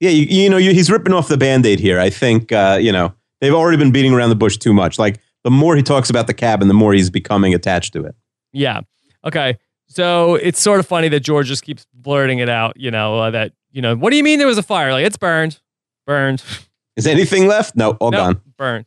[0.00, 2.00] Yeah, you, you know, you, he's ripping off the band aid here.
[2.00, 4.98] I think, uh, you know, they've already been beating around the bush too much.
[4.98, 8.14] Like, the more he talks about the cabin, the more he's becoming attached to it.
[8.52, 8.80] Yeah.
[9.24, 9.58] Okay.
[9.88, 13.30] So it's sort of funny that George just keeps blurting it out, you know, uh,
[13.30, 14.92] that, you know, what do you mean there was a fire?
[14.92, 15.60] Like, it's burned.
[16.06, 16.42] Burned.
[16.96, 17.76] Is anything left?
[17.76, 18.40] No, all No, gone.
[18.58, 18.84] Burned.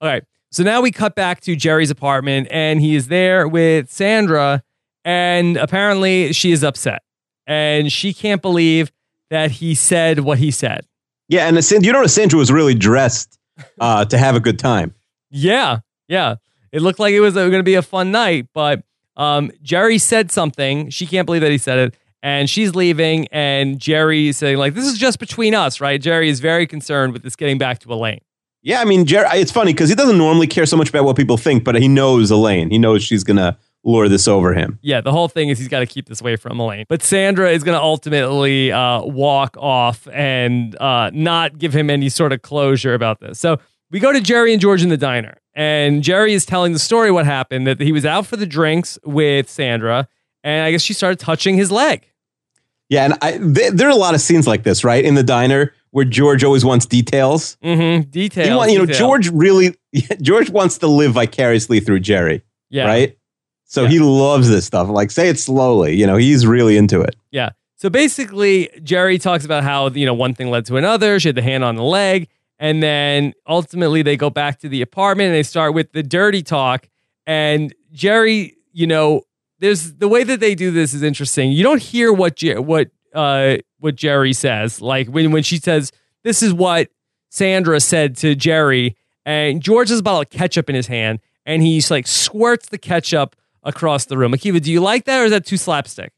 [0.00, 0.22] All right.
[0.52, 4.62] So now we cut back to Jerry's apartment and he is there with Sandra.
[5.04, 7.02] And apparently she is upset.
[7.46, 8.92] And she can't believe
[9.30, 10.86] that he said what he said.
[11.28, 13.38] Yeah, and you know, Sandra was really dressed
[13.80, 14.94] uh, to have a good time.
[15.30, 15.80] Yeah.
[16.08, 16.36] Yeah.
[16.72, 18.82] It looked like it was going to be a fun night, but
[19.16, 20.90] um, Jerry said something.
[20.90, 21.94] She can't believe that he said it.
[22.22, 26.00] And she's leaving, and Jerry is saying, like, this is just between us, right?
[26.00, 28.20] Jerry is very concerned with this getting back to Elaine.
[28.62, 31.16] Yeah, I mean, Jerry, it's funny because he doesn't normally care so much about what
[31.16, 32.70] people think, but he knows Elaine.
[32.70, 34.78] He knows she's gonna lure this over him.
[34.82, 36.84] Yeah, the whole thing is he's got to keep this away from Elaine.
[36.88, 42.08] But Sandra is going to ultimately uh, walk off and uh, not give him any
[42.08, 43.38] sort of closure about this.
[43.38, 43.58] So
[43.90, 47.10] we go to Jerry and George in the diner, and Jerry is telling the story
[47.12, 50.08] what happened that he was out for the drinks with Sandra,
[50.42, 52.10] and I guess she started touching his leg.
[52.88, 55.22] Yeah, and I, th- there are a lot of scenes like this, right, in the
[55.24, 57.56] diner where George always wants details.
[57.64, 58.10] Mm-hmm.
[58.10, 58.48] Details.
[58.48, 58.86] He want- you know.
[58.86, 59.74] George really,
[60.20, 62.86] George wants to live vicariously through Jerry, Yeah.
[62.86, 63.16] right?
[63.66, 63.88] So Yeah.
[63.88, 64.88] he loves this stuff.
[64.88, 65.94] Like, say it slowly.
[65.96, 67.14] You know, he's really into it.
[67.30, 67.50] Yeah.
[67.76, 71.20] So basically, Jerry talks about how, you know, one thing led to another.
[71.20, 72.28] She had the hand on the leg.
[72.58, 76.42] And then ultimately they go back to the apartment and they start with the dirty
[76.42, 76.88] talk.
[77.26, 79.22] And Jerry, you know,
[79.58, 81.50] there's the way that they do this is interesting.
[81.52, 84.80] You don't hear what Jer- what uh what Jerry says.
[84.80, 85.92] Like when when she says,
[86.24, 86.88] This is what
[87.30, 91.62] Sandra said to Jerry, and George has a bottle of ketchup in his hand, and
[91.62, 93.34] he's like squirts the ketchup
[93.66, 94.32] across the room.
[94.32, 96.12] Akiva, do you like that or is that too slapstick?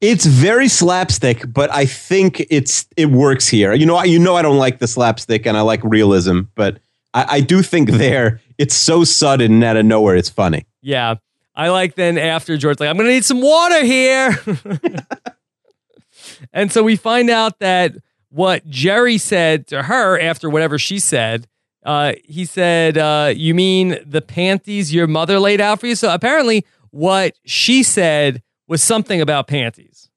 [0.00, 3.72] It's very slapstick, but I think it's it works here.
[3.72, 6.78] You know, I- you know, I don't like the slapstick, and I like realism, but
[7.14, 10.66] I, I do think there it's so sudden and out of nowhere, it's funny.
[10.80, 11.16] Yeah.
[11.54, 14.38] I like then after George, like, I'm going to need some water here.
[16.52, 17.92] and so we find out that
[18.30, 21.46] what Jerry said to her after whatever she said,
[21.84, 25.94] uh, he said, uh, You mean the panties your mother laid out for you?
[25.94, 30.08] So apparently, what she said was something about panties.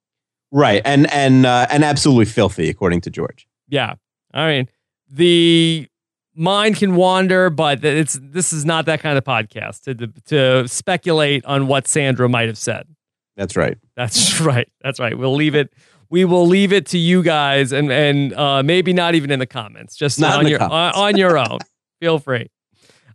[0.52, 3.48] Right, and and uh, and absolutely filthy, according to George.
[3.68, 3.96] Yeah.
[4.34, 4.70] I mean,
[5.10, 5.88] the
[6.36, 11.44] mind can wander, but it's this is not that kind of podcast to to speculate
[11.46, 12.88] on what Sandra might have said.
[13.36, 13.78] That's right.
[13.96, 14.70] That's right.
[14.82, 15.18] That's right.
[15.18, 15.74] We'll leave it.
[16.10, 19.48] We will leave it to you guys, and and uh, maybe not even in the
[19.48, 21.60] comments, just Not on your on, on your own.
[22.00, 22.50] Feel free.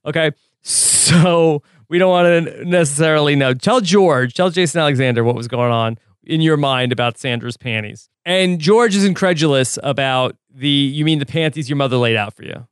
[0.04, 0.32] Okay.
[0.62, 3.52] So we don't want to necessarily know.
[3.52, 8.08] Tell George, tell Jason Alexander what was going on in your mind about Sandra's panties.
[8.24, 10.68] And George is incredulous about the.
[10.68, 12.66] You mean the panties your mother laid out for you?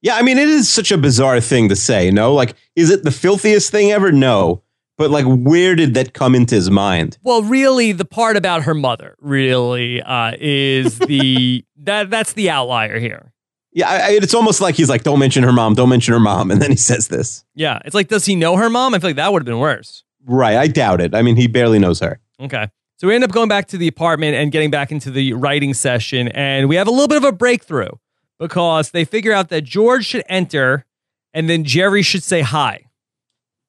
[0.00, 2.10] Yeah, I mean, it is such a bizarre thing to say.
[2.10, 4.10] No, like, is it the filthiest thing ever?
[4.10, 4.62] No,
[4.96, 7.18] but like, where did that come into his mind?
[7.22, 12.98] Well, really, the part about her mother really uh, is the that that's the outlier
[12.98, 13.32] here.
[13.74, 16.50] Yeah, I, it's almost like he's like, "Don't mention her mom, don't mention her mom,"
[16.50, 17.44] and then he says this.
[17.54, 18.94] Yeah, it's like, does he know her mom?
[18.94, 20.04] I feel like that would have been worse.
[20.24, 21.14] Right, I doubt it.
[21.14, 22.20] I mean, he barely knows her.
[22.38, 22.68] Okay.
[22.96, 25.74] So we end up going back to the apartment and getting back into the writing
[25.74, 26.28] session.
[26.28, 27.90] And we have a little bit of a breakthrough
[28.38, 30.86] because they figure out that George should enter
[31.34, 32.84] and then Jerry should say hi.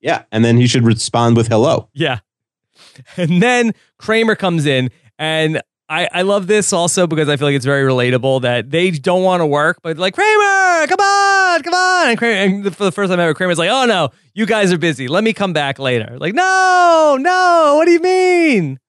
[0.01, 1.89] Yeah, and then he should respond with hello.
[1.93, 2.19] Yeah.
[3.17, 4.91] And then Kramer comes in.
[5.17, 8.89] And I, I love this also because I feel like it's very relatable that they
[8.89, 12.09] don't want to work, but like, Kramer, come on, come on.
[12.09, 14.77] And, Kramer, and for the first time ever, Kramer's like, oh no, you guys are
[14.77, 15.07] busy.
[15.07, 16.17] Let me come back later.
[16.17, 18.79] Like, no, no, what do you mean?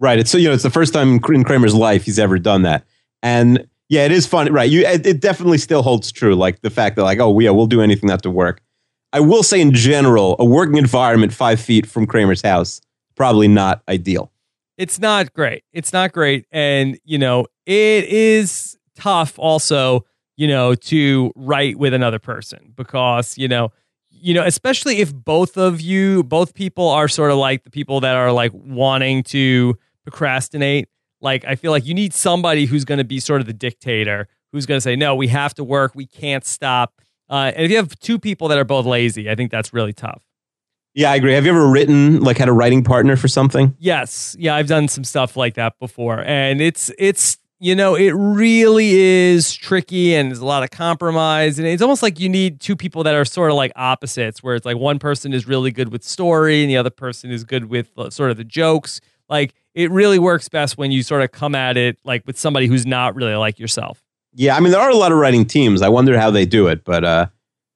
[0.00, 0.18] Right.
[0.18, 2.84] It's so you know, it's the first time in Kramer's life he's ever done that,
[3.22, 4.50] and yeah, it is funny.
[4.50, 4.70] Right.
[4.70, 6.34] You, it, it definitely still holds true.
[6.34, 8.62] Like the fact that like, oh yeah, we'll do anything not to work.
[9.12, 12.80] I will say in general, a working environment five feet from Kramer's house
[13.14, 14.31] probably not ideal.
[14.76, 15.64] It's not great.
[15.72, 16.46] It's not great.
[16.50, 20.04] And, you know, it is tough also,
[20.36, 23.70] you know, to write with another person because, you know,
[24.10, 28.00] you know, especially if both of you, both people are sort of like the people
[28.00, 30.88] that are like wanting to procrastinate.
[31.20, 34.28] Like, I feel like you need somebody who's going to be sort of the dictator,
[34.52, 35.92] who's going to say, no, we have to work.
[35.94, 37.00] We can't stop.
[37.28, 39.92] Uh, and if you have two people that are both lazy, I think that's really
[39.92, 40.22] tough.
[40.94, 41.32] Yeah, I agree.
[41.32, 43.74] Have you ever written like had a writing partner for something?
[43.78, 48.10] Yes, yeah, I've done some stuff like that before, and it's it's you know it
[48.10, 52.60] really is tricky, and there's a lot of compromise, and it's almost like you need
[52.60, 55.70] two people that are sort of like opposites, where it's like one person is really
[55.70, 59.00] good with story, and the other person is good with uh, sort of the jokes.
[59.30, 62.66] Like it really works best when you sort of come at it like with somebody
[62.66, 64.02] who's not really like yourself.
[64.34, 65.80] Yeah, I mean there are a lot of writing teams.
[65.80, 67.26] I wonder how they do it, but uh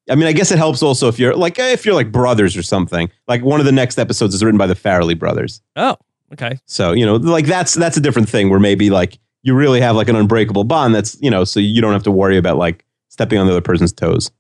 [0.08, 2.56] I mean I guess it helps also if you're like eh, if you're like brothers
[2.56, 3.10] or something.
[3.28, 5.60] Like one of the next episodes is written by the Farrelly brothers.
[5.76, 5.96] Oh,
[6.32, 6.58] okay.
[6.66, 9.96] So, you know, like that's that's a different thing where maybe like you really have
[9.96, 12.84] like an unbreakable bond that's, you know, so you don't have to worry about like
[13.08, 14.30] stepping on the other person's toes.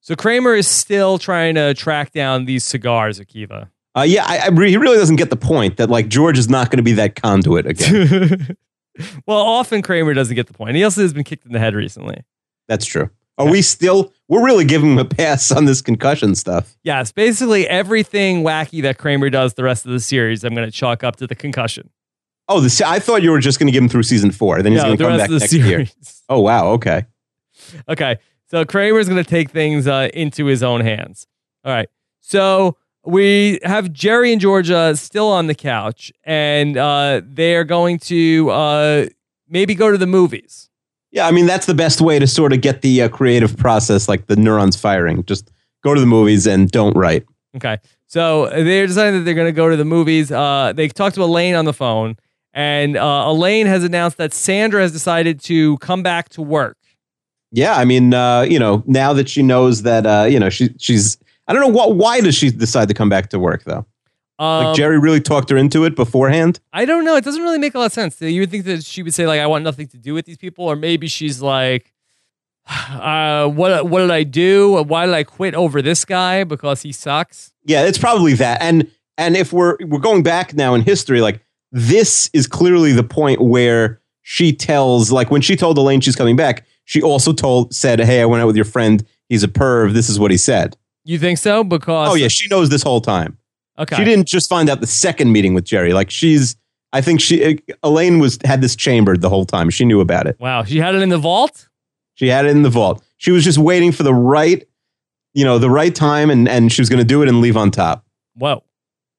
[0.00, 3.70] So Kramer is still trying to track down these cigars, Akiva.
[3.96, 6.48] Uh, yeah, I, I re- he really doesn't get the point that like George is
[6.48, 8.56] not going to be that conduit again.
[9.26, 10.76] well, often Kramer doesn't get the point.
[10.76, 12.24] He also has been kicked in the head recently.
[12.68, 13.10] That's true.
[13.38, 14.12] Are we still?
[14.28, 16.76] We're really giving him a pass on this concussion stuff.
[16.82, 20.72] Yes, basically everything wacky that Kramer does the rest of the series, I'm going to
[20.72, 21.90] chalk up to the concussion.
[22.48, 24.62] Oh, the, I thought you were just going to give him through season four.
[24.62, 25.86] Then he's No, going to come back next year.
[26.28, 26.68] Oh wow.
[26.72, 27.06] Okay.
[27.88, 28.16] Okay,
[28.50, 31.26] so Kramer's going to take things uh, into his own hands.
[31.64, 31.88] All right,
[32.20, 38.50] so we have Jerry and Georgia still on the couch, and uh, they're going to
[38.50, 39.06] uh,
[39.48, 40.70] maybe go to the movies.
[41.12, 44.08] Yeah, I mean that's the best way to sort of get the uh, creative process,
[44.08, 45.24] like the neurons firing.
[45.24, 45.50] Just
[45.84, 47.24] go to the movies and don't write.
[47.54, 50.32] Okay, so they're deciding that they're going to go to the movies.
[50.32, 52.16] Uh, they talked to Elaine on the phone,
[52.54, 56.78] and uh, Elaine has announced that Sandra has decided to come back to work.
[57.50, 60.74] Yeah, I mean, uh, you know, now that she knows that, uh, you know, she
[60.78, 61.18] she's.
[61.46, 61.96] I don't know what.
[61.96, 63.84] Why does she decide to come back to work though?
[64.42, 66.58] Um, Like Jerry really talked her into it beforehand.
[66.72, 67.14] I don't know.
[67.16, 68.20] It doesn't really make a lot of sense.
[68.20, 70.36] You would think that she would say like, "I want nothing to do with these
[70.38, 71.92] people," or maybe she's like,
[72.68, 73.88] uh, "What?
[73.88, 74.82] What did I do?
[74.82, 78.60] Why did I quit over this guy because he sucks?" Yeah, it's probably that.
[78.60, 83.04] And and if we're we're going back now in history, like this is clearly the
[83.04, 87.74] point where she tells, like when she told Elaine she's coming back, she also told
[87.74, 89.04] said, "Hey, I went out with your friend.
[89.28, 89.92] He's a perv.
[89.92, 91.64] This is what he said." You think so?
[91.64, 93.38] Because Oh yeah, she knows this whole time.
[93.78, 95.92] Okay, She didn't just find out the second meeting with Jerry.
[95.92, 96.56] Like she's,
[96.92, 99.70] I think she Elaine was had this chambered the whole time.
[99.70, 100.38] She knew about it.
[100.38, 101.68] Wow, she had it in the vault.
[102.14, 103.02] She had it in the vault.
[103.16, 104.66] She was just waiting for the right,
[105.34, 107.56] you know, the right time, and and she was going to do it and leave
[107.56, 108.04] on top.
[108.34, 108.62] Whoa.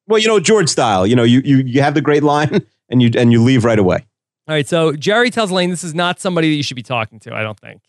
[0.08, 1.08] Well, you know, George style.
[1.08, 3.80] You know, you you you have the great line, and you and you leave right
[3.80, 4.06] away.
[4.46, 7.20] All right, so Jerry tells Elaine this is not somebody that you should be talking
[7.22, 7.34] to.
[7.34, 7.82] I don't think.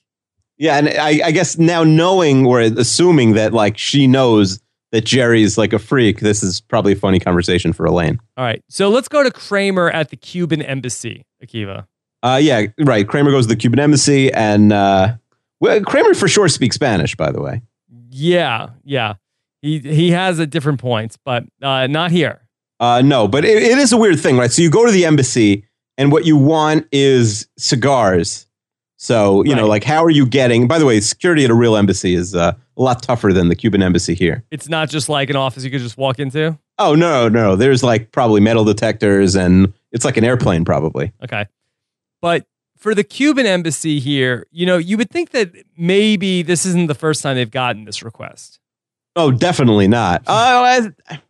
[0.57, 4.61] Yeah, and I, I guess now knowing or assuming that like she knows
[4.95, 8.21] that Jerry's like a freak, this is probably a funny conversation for Elaine.
[8.37, 11.89] All right, so let's go to Kramer at the Cuban embassy, Akiva.
[12.23, 13.07] Uh, yeah, right.
[13.07, 15.17] Kramer goes to the Cuban embassy, and uh,
[15.59, 17.61] well, Kramer for sure speaks Spanish, by the way.
[18.09, 19.15] Yeah, yeah.
[19.63, 22.43] He he has at different points, but uh, not here.
[22.79, 24.53] Uh, no, but it, it is a weird thing, right?
[24.53, 25.65] So you go to the embassy,
[25.99, 28.47] and what you want is cigars.
[28.97, 30.69] So you know, like, how are you getting?
[30.69, 33.57] By the way, security at a real embassy is uh, a lot tougher than the
[33.57, 34.45] Cuban embassy here.
[34.51, 36.59] It's not just like an office you could just walk into.
[36.79, 41.13] Oh no, no, there's like probably metal detectors, and it's like an airplane, probably.
[41.23, 41.47] Okay.
[42.21, 42.47] But
[42.79, 46.95] for the Cuban embassy here, you know, you would think that maybe this isn't the
[46.95, 48.59] first time they've gotten this request.
[49.17, 50.23] Oh, definitely not.
[50.23, 50.31] Hmm.
[50.31, 51.21] Oh, I,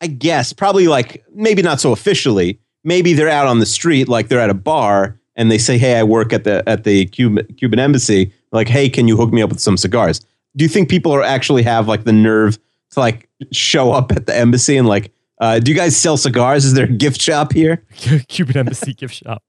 [0.00, 2.58] I guess probably like maybe not so officially.
[2.84, 5.96] Maybe they're out on the street, like they're at a bar, and they say, "Hey,
[5.96, 8.32] I work at the at the Cuban Cuban embassy.
[8.50, 10.20] Like, hey, can you hook me up with some cigars?"
[10.56, 12.58] Do you think people are actually have like the nerve
[12.90, 16.64] to like show up at the embassy and like, uh, do you guys sell cigars?
[16.64, 17.84] Is there a gift shop here?
[18.28, 19.42] Cuban embassy gift shop.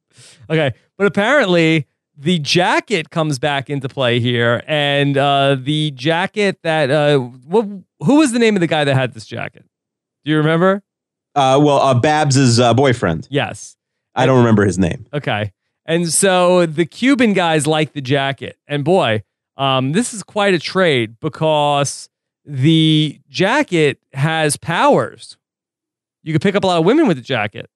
[0.50, 0.74] Okay.
[0.98, 1.88] But apparently
[2.18, 4.64] the jacket comes back into play here.
[4.68, 7.68] And uh, the jacket that, uh, what,
[8.00, 9.66] who was the name of the guy that had this jacket?
[10.24, 10.84] Do you remember?
[11.36, 13.28] Uh, well, uh, Babs's uh, boyfriend.
[13.30, 13.76] Yes.
[14.16, 15.08] I don't remember his name.
[15.14, 15.52] Okay.
[15.86, 18.58] And so the Cuban guys like the jacket.
[18.68, 19.24] And boy,
[19.58, 22.10] um, this is quite a trade because
[22.46, 25.38] the jacket has powers.
[26.24, 27.70] You could pick up a lot of women with the jacket.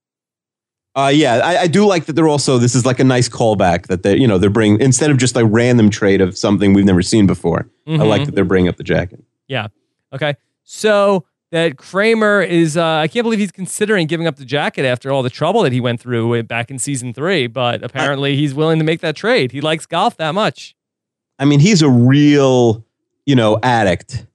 [0.95, 2.13] Uh, yeah, I, I do like that.
[2.13, 5.11] They're also this is like a nice callback that they you know they're bringing instead
[5.11, 7.69] of just like random trade of something we've never seen before.
[7.87, 9.23] I like that they're bringing up the jacket.
[9.47, 9.67] Yeah.
[10.11, 10.35] Okay.
[10.63, 15.11] So that Kramer is, uh, I can't believe he's considering giving up the jacket after
[15.11, 17.47] all the trouble that he went through back in season three.
[17.47, 19.51] But apparently he's willing to make that trade.
[19.51, 20.75] He likes golf that much.
[21.39, 22.85] I mean, he's a real
[23.25, 24.25] you know addict.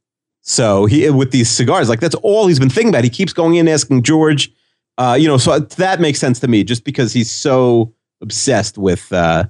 [0.41, 3.05] So he with these cigars, like that's all he's been thinking about.
[3.05, 4.51] He keeps going in asking George,
[4.99, 5.39] uh, you know.
[5.39, 9.13] So that makes sense to me, just because he's so obsessed with.
[9.13, 9.45] Uh,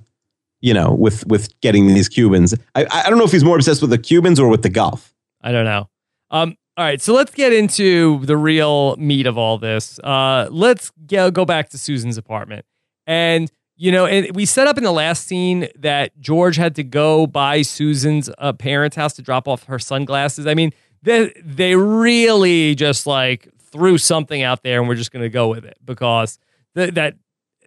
[0.65, 3.81] you know, with with getting these Cubans, I I don't know if he's more obsessed
[3.81, 5.13] with the Cubans or with the golf.
[5.41, 5.89] I don't know.
[6.31, 7.03] Um, all right.
[7.03, 9.99] So let's get into the real meat of all this.
[9.99, 12.65] Uh, let's go, go back to Susan's apartment.
[13.07, 16.85] And, you know, and we set up in the last scene that George had to
[16.85, 20.47] go by Susan's uh, parents' house to drop off her sunglasses.
[20.47, 25.23] I mean, they, they really just like threw something out there and we're just going
[25.23, 26.39] to go with it because
[26.77, 27.15] th- that,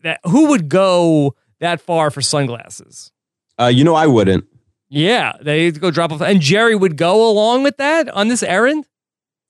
[0.03, 3.11] that who would go that far for sunglasses?
[3.59, 4.45] Uh, you know, I wouldn't.
[4.89, 6.21] Yeah, they go drop off.
[6.21, 8.85] And Jerry would go along with that on this errand?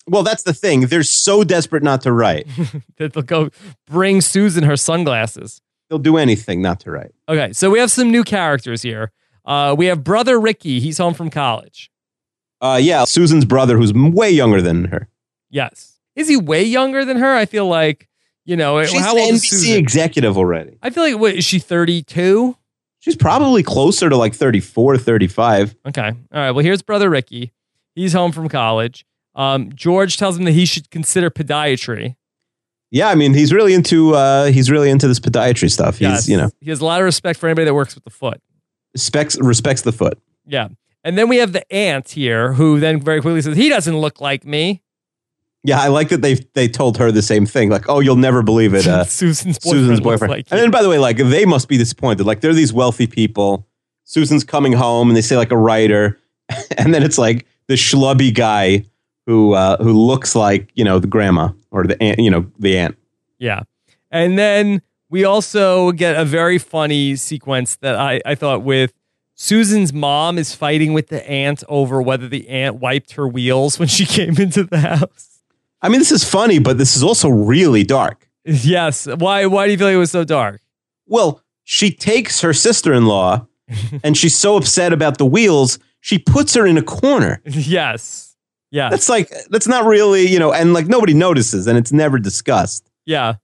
[0.08, 0.82] Well, that's the thing.
[0.82, 2.48] They're so desperate not to write.
[2.98, 3.50] that they'll go
[3.88, 5.62] bring Susan her sunglasses.
[5.90, 7.14] They'll do anything not to write.
[7.30, 9.12] Okay, so we have some new characters here.
[9.46, 10.80] Uh, we have brother Ricky.
[10.80, 11.92] He's home from college.
[12.62, 15.08] Uh, yeah, Susan's brother, who's way younger than her.
[15.50, 17.36] Yes, is he way younger than her?
[17.36, 18.08] I feel like
[18.46, 19.78] you know She's how old is NBC Susan?
[19.78, 20.78] executive already.
[20.82, 22.58] I feel like what is she thirty two?
[23.00, 25.76] She's probably closer to like 34, 35.
[25.90, 26.50] Okay, all right.
[26.50, 27.54] Well, here's brother Ricky.
[27.94, 29.06] He's home from college.
[29.36, 32.16] Um, George tells him that he should consider podiatry.
[32.96, 35.98] Yeah, I mean, he's really into uh, he's really into this podiatry stuff.
[35.98, 36.30] He's Yes.
[36.30, 38.42] you know he has a lot of respect for anybody that works with the foot.
[38.94, 40.18] respects respects the foot.
[40.46, 40.70] Yeah.
[41.04, 44.22] And then we have the aunt here who then very quickly says, he doesn't look
[44.22, 44.82] like me.
[45.66, 47.70] Yeah, I like that they they told her the same thing.
[47.70, 48.88] Like, oh, you'll never believe it.
[48.88, 49.82] Uh, Susan's boyfriend.
[49.82, 50.32] Susan's boyfriend.
[50.32, 52.26] Like and then, by the way, like they must be disappointed.
[52.26, 53.68] Like they're these wealthy people.
[54.06, 56.18] Susan's coming home, and they say like a writer,
[56.78, 58.86] and then it's like the schlubby guy
[59.26, 62.78] who uh, who looks like you know the grandma or the aunt, you know the
[62.78, 62.98] aunt.
[63.38, 63.64] Yeah.
[64.12, 68.94] And then we also get a very funny sequence that I, I thought with
[69.36, 73.88] Susan's mom is fighting with the aunt over whether the aunt wiped her wheels when
[73.88, 75.42] she came into the house.
[75.82, 78.22] I mean, this is funny, but this is also really dark.
[78.48, 79.08] Yes.
[79.08, 80.62] Why why do you feel like it was so dark?
[81.08, 83.48] Well, she takes her sister in law,
[84.04, 87.42] and she's so upset about the wheels, she puts her in a corner.
[87.44, 88.35] Yes.
[88.72, 88.90] Yeah.
[88.90, 92.90] That's like that's not really you know, and like nobody notices, and it's never discussed.
[93.06, 93.36] yeah.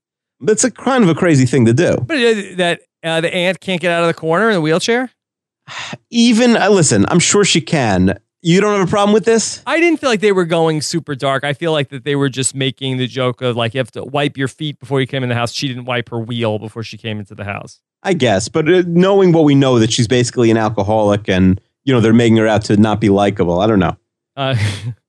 [0.43, 1.97] That's a kind of a crazy thing to do.
[1.97, 5.11] But uh, that uh, the aunt can't get out of the corner in the wheelchair?
[6.09, 8.19] Even uh, listen, I'm sure she can.
[8.41, 9.61] You don't have a problem with this?
[9.67, 11.43] I didn't feel like they were going super dark.
[11.43, 14.03] I feel like that they were just making the joke of like you have to
[14.03, 15.53] wipe your feet before you came in the house.
[15.53, 17.79] She didn't wipe her wheel before she came into the house.
[18.01, 21.93] I guess, but uh, knowing what we know that she's basically an alcoholic, and you
[21.93, 23.59] know they're making her out to not be likable.
[23.59, 23.95] I don't know.
[24.35, 24.55] Uh,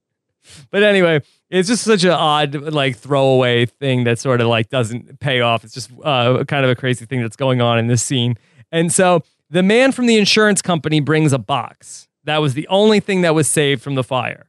[0.71, 5.21] but anyway, it's just such an odd like throwaway thing that sort of like doesn't
[5.21, 5.65] pay off.
[5.65, 8.37] It's just uh, kind of a crazy thing that's going on in this scene.
[8.71, 12.09] And so the man from the insurance company brings a box.
[12.25, 14.49] That was the only thing that was saved from the fire.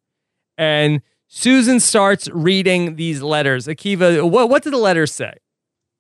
[0.58, 3.68] And Susan starts reading these letters.
[3.68, 5.34] Akiva, what what did the letters say?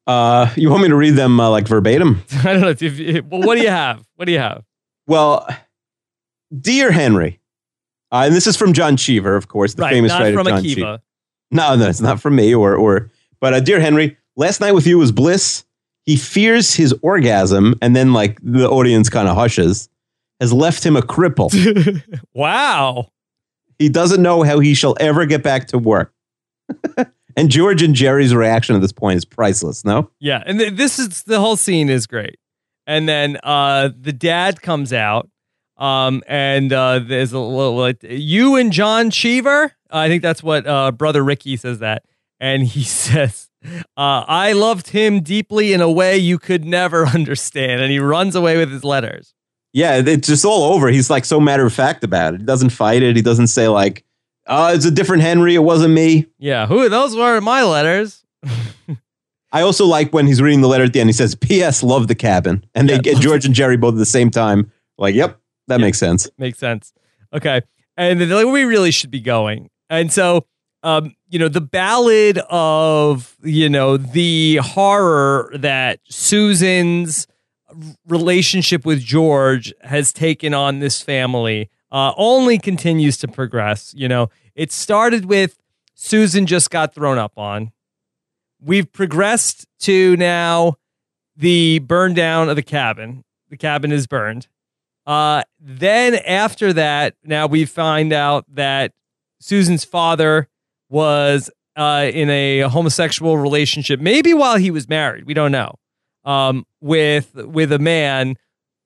[0.06, 2.24] Uh, you want me to read them uh, like verbatim?
[2.43, 2.70] I don't know.
[2.70, 4.06] If, if, well, what do you have?
[4.16, 4.64] What do you have?
[5.08, 5.47] Well,
[6.58, 7.39] dear Henry,
[8.14, 10.45] uh, and this is from John Cheever, of course, the right, famous not writer from
[10.45, 10.76] John Akiva.
[10.76, 10.99] Cheever.
[11.49, 13.11] No, no, it's not from me or or.
[13.39, 15.66] But uh, dear Henry, last night with you was bliss.
[16.05, 19.89] He fears his orgasm, and then like the audience kind of hushes.
[20.39, 21.49] Has left him a cripple.
[22.34, 23.07] wow.
[23.80, 26.14] he doesn't know how he shall ever get back to work.
[27.38, 29.86] and George and Jerry's reaction at this point is priceless.
[29.86, 32.39] No, Yeah, and th- this is the whole scene is great.
[32.86, 35.30] And then uh the dad comes out
[35.84, 39.73] um and uh there's a little like you and John Cheever.
[39.91, 42.03] I think that's what uh brother Ricky says that.
[42.39, 43.49] And he says
[43.95, 47.81] uh, I loved him deeply in a way you could never understand.
[47.81, 49.34] And he runs away with his letters.
[49.71, 50.89] yeah, it's just all over.
[50.89, 52.41] He's like so matter of fact about it.
[52.41, 53.15] He doesn't fight it.
[53.15, 54.03] He doesn't say like,
[54.47, 55.55] "Oh, it's a different Henry.
[55.55, 58.23] It wasn't me." Yeah, who those were my letters.
[59.51, 61.09] I also like when he's reading the letter at the end.
[61.09, 61.84] He says, "P.S.
[61.84, 62.99] Love the cabin," and they Yeah.
[63.01, 64.71] get George and Jerry both at the same time.
[64.97, 65.86] Like, yep, that Yeah.
[65.86, 66.30] makes sense.
[66.38, 66.93] Makes sense.
[67.34, 67.61] Okay.
[67.97, 69.70] And then they're like, we really should be going.
[69.89, 70.45] And so,
[70.84, 77.28] um, you know, the ballad of, you know, the horror that Susan's
[78.07, 83.93] relationship with George has taken on this family uh, only continues to progress.
[83.95, 85.59] You know, it started with
[85.95, 87.72] Susan just got thrown up on.
[88.59, 90.76] We've progressed to now
[91.36, 93.24] the burn down of the cabin.
[93.49, 94.47] The cabin is burned.
[95.06, 98.91] Uh, then after that, now we find out that
[99.39, 100.47] Susan's father
[100.89, 105.26] was uh, in a homosexual relationship, maybe while he was married.
[105.26, 105.76] We don't know.
[106.24, 108.36] Um, with with a man,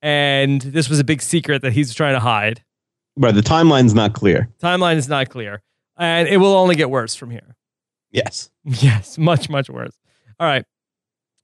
[0.02, 2.64] and this was a big secret that he's trying to hide.
[3.16, 4.48] But the timeline's not clear.
[4.60, 5.62] Timeline is not clear,
[5.96, 7.56] and it will only get worse from here.
[8.10, 8.50] Yes.
[8.64, 9.96] Yes, much, much worse.
[10.38, 10.64] All right.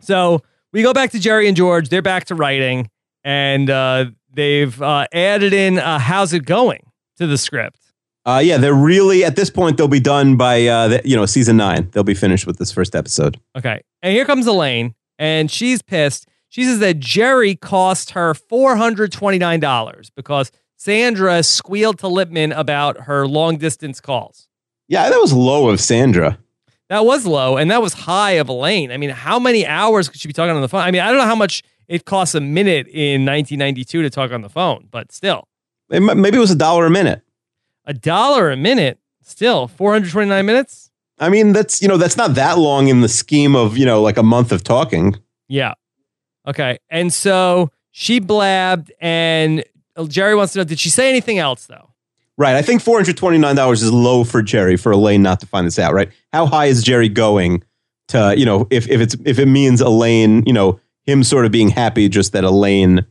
[0.02, 0.42] So
[0.74, 1.88] we go back to Jerry and George.
[1.88, 2.90] They're back to writing,
[3.22, 7.80] and uh, they've uh, added in uh, "How's it going" to the script.
[8.26, 9.76] Uh, yeah, they're really at this point.
[9.76, 11.90] They'll be done by uh, the, you know season nine.
[11.92, 13.38] They'll be finished with this first episode.
[13.56, 13.82] Okay.
[14.02, 16.26] And here comes Elaine, and she's pissed.
[16.48, 23.56] She says that Jerry cost her $429 because Sandra squealed to Lippman about her long
[23.56, 24.46] distance calls.
[24.86, 26.38] Yeah, that was low of Sandra.
[26.90, 28.92] That was low, and that was high of Elaine.
[28.92, 30.82] I mean, how many hours could she be talking on the phone?
[30.82, 34.32] I mean, I don't know how much it costs a minute in 1992 to talk
[34.32, 35.48] on the phone, but still,
[35.90, 37.22] It Maybe it was a dollar a minute.
[37.84, 40.90] a dollar a minute, still 429 minutes.
[41.18, 44.02] I mean, that's you know that's not that long in the scheme of you know
[44.02, 45.16] like a month of talking.
[45.48, 45.74] Yeah.
[46.46, 46.78] Okay.
[46.90, 49.62] And so she blabbed, and
[49.96, 51.90] uh, Jerry wants to know did she say anything else, though?
[52.36, 52.56] Right.
[52.56, 55.46] I think four hundred twenty nine dollars is low for Jerry for Elaine not to
[55.46, 55.94] find this out.
[55.94, 56.10] Right.
[56.32, 57.62] How high is Jerry going
[58.08, 61.52] to you know if if it's if it means Elaine you know him sort of
[61.52, 63.06] being happy just that Elaine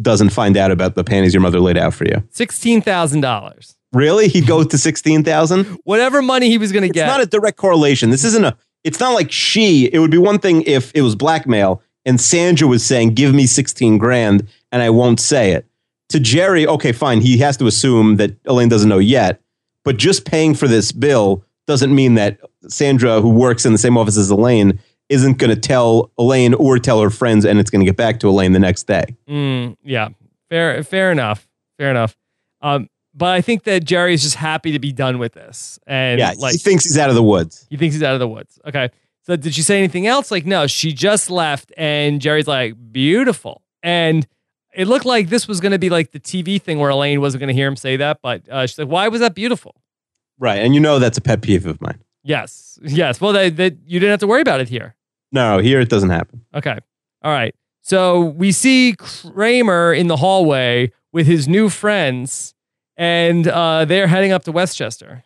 [0.00, 2.22] doesn't find out about the panties your mother laid out for you.
[2.32, 3.74] $16,000.
[3.92, 4.28] Really?
[4.28, 5.64] He'd go to sixteen thousand.
[5.84, 7.06] Whatever money he was going to It's get.
[7.06, 8.10] not a direct correlation.
[8.10, 8.56] This isn't a.
[8.84, 9.86] It's not like she.
[9.86, 13.46] It would be one thing if it was blackmail and Sandra was saying, "Give me
[13.46, 15.66] sixteen grand," and I won't say it.
[16.10, 17.20] To Jerry, okay, fine.
[17.20, 19.40] He has to assume that Elaine doesn't know yet.
[19.84, 22.38] But just paying for this bill doesn't mean that
[22.68, 24.78] Sandra, who works in the same office as Elaine,
[25.08, 28.20] isn't going to tell Elaine or tell her friends, and it's going to get back
[28.20, 29.04] to Elaine the next day.
[29.28, 30.08] Mm, yeah,
[30.48, 31.46] fair, fair enough,
[31.78, 32.16] fair enough.
[32.60, 36.18] Um, but I think that Jerry is just happy to be done with this, and
[36.18, 37.66] Yeah, like he thinks he's out of the woods.
[37.70, 38.58] he thinks he's out of the woods.
[38.66, 38.90] Okay,
[39.22, 40.30] so did she say anything else?
[40.30, 44.26] Like, no, she just left, and Jerry's like, beautiful, and
[44.74, 47.40] it looked like this was going to be like the TV thing where Elaine wasn't
[47.40, 49.74] going to hear him say that, but uh, she's like, why was that beautiful?
[50.38, 51.98] Right, and you know that's a pet peeve of mine.
[52.26, 53.20] Yes, yes.
[53.20, 54.96] Well, that that you didn't have to worry about it here.
[55.30, 56.44] No, here it doesn't happen.
[56.54, 56.76] Okay.
[57.22, 57.54] All right.
[57.82, 62.52] So we see Kramer in the hallway with his new friends,
[62.96, 65.22] and uh, they're heading up to Westchester.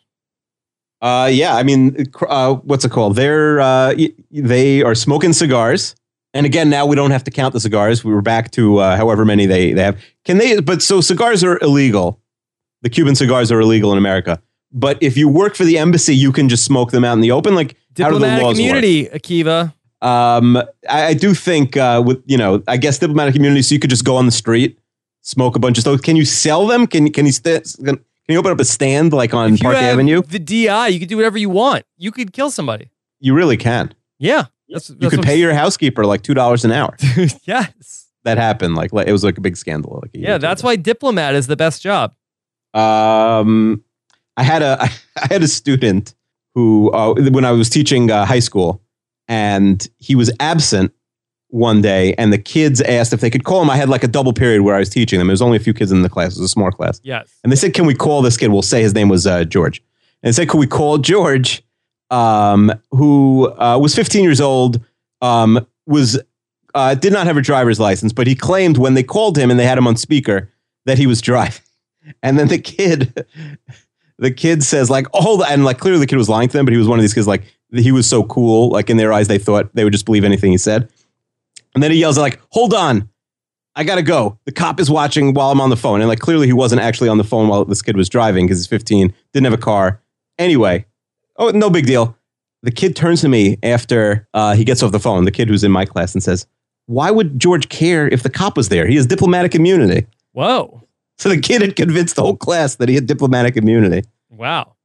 [1.01, 3.17] Uh, yeah, I mean, uh, what's it called?
[3.17, 3.95] They're uh,
[4.31, 5.95] they are smoking cigars,
[6.35, 8.05] and again, now we don't have to count the cigars.
[8.05, 9.99] We were back to uh, however many they they have.
[10.27, 10.61] Can they?
[10.61, 12.21] But so cigars are illegal.
[12.83, 14.43] The Cuban cigars are illegal in America.
[14.73, 17.33] But if you work for the embassy, you can just smoke them out in the
[17.33, 17.55] open.
[17.55, 18.61] Like how do the Diplomatic laws work?
[18.61, 19.75] immunity, Akiva.
[20.03, 20.57] Um,
[20.89, 23.91] I, I do think uh, with you know, I guess diplomatic immunity, so you could
[23.91, 24.79] just go on the street,
[25.23, 26.01] smoke a bunch of stuff.
[26.03, 26.87] Can you sell them?
[26.87, 27.99] Can can you st- can
[28.29, 30.23] you open up a stand like on you Park Avenue?
[30.23, 31.85] the DI, you could do whatever you want.
[31.99, 32.91] You could kill somebody.
[33.19, 33.93] You really can.
[34.19, 34.47] Yeah.
[34.69, 36.97] That's, You that's could pay your housekeeper like two dollars an hour.
[37.45, 38.07] yes.
[38.23, 38.77] that happened.
[38.77, 39.99] Like, it was like a big scandal.
[40.01, 40.69] Like Yeah, that's ago.
[40.69, 42.15] why diplomat is the best job.
[42.73, 43.83] Um,
[44.37, 44.83] I had a
[45.23, 46.15] I had a student
[46.55, 48.83] who uh, when I was teaching uh, high school,
[49.29, 50.93] and he was absent
[51.49, 53.71] one day, and the kids asked if they could call him.
[53.71, 55.27] I had like a double period where I was teaching them.
[55.29, 56.37] There was only a few kids in the class.
[56.37, 57.29] It was a small class, Yes.
[57.43, 59.83] and they said, "Can we call this kid?" We'll say his name was uh, George,
[60.23, 61.63] and they said, "Could we call George?"
[62.13, 64.81] Um, who uh, was 15 years old,
[65.23, 66.21] um, was
[66.75, 69.61] uh, did not have a driver's license, but he claimed when they called him and
[69.61, 70.51] they had him on speaker
[70.87, 71.63] that he was driving.
[72.23, 73.27] And then the kid,
[74.21, 76.67] the kid says like, "Oh, on," and like clearly the kid was lying to them,
[76.67, 77.43] but he was one of these kids like
[77.73, 80.53] he was so cool, like in their eyes they thought they would just believe anything
[80.53, 80.89] he said.
[81.75, 83.09] And then he yells like, "Hold on,
[83.75, 84.39] I gotta go.
[84.45, 87.09] The cop is watching while I'm on the phone." And like clearly he wasn't actually
[87.09, 90.01] on the phone while this kid was driving because he's 15, didn't have a car.
[90.39, 90.85] Anyway,
[91.37, 92.17] oh no big deal.
[92.63, 95.25] The kid turns to me after uh, he gets off the phone.
[95.25, 96.47] The kid who's in my class and says,
[96.87, 98.87] "Why would George care if the cop was there?
[98.87, 100.83] He has diplomatic immunity." Whoa.
[101.21, 104.09] So the kid had convinced the whole class that he had diplomatic immunity.
[104.31, 104.77] Wow.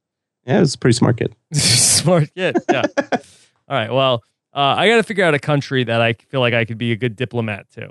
[0.46, 1.34] Yeah, it was a pretty smart kid.
[1.54, 2.58] Smart kid.
[2.70, 2.82] Yeah.
[3.10, 3.18] All
[3.70, 3.90] right.
[3.90, 4.22] Well,
[4.54, 6.92] uh, I got to figure out a country that I feel like I could be
[6.92, 7.90] a good diplomat to.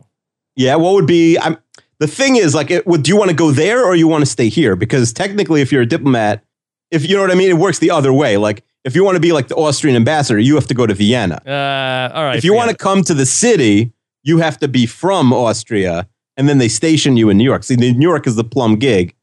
[0.56, 1.40] Yeah, what would be?
[1.40, 1.58] I'm,
[1.98, 4.22] the thing is, like, it, would, do you want to go there or you want
[4.22, 4.76] to stay here?
[4.76, 6.44] Because technically, if you're a diplomat,
[6.92, 8.38] if you know what I mean, it works the other way.
[8.38, 10.94] Like, if you want to be like the Austrian ambassador, you have to go to
[10.94, 11.42] Vienna.
[11.46, 12.38] Uh, all right.
[12.38, 13.92] if you want to come to the city,
[14.22, 16.08] you have to be from Austria,
[16.38, 17.64] and then they station you in New York.
[17.64, 19.16] See, New York is the plum gig.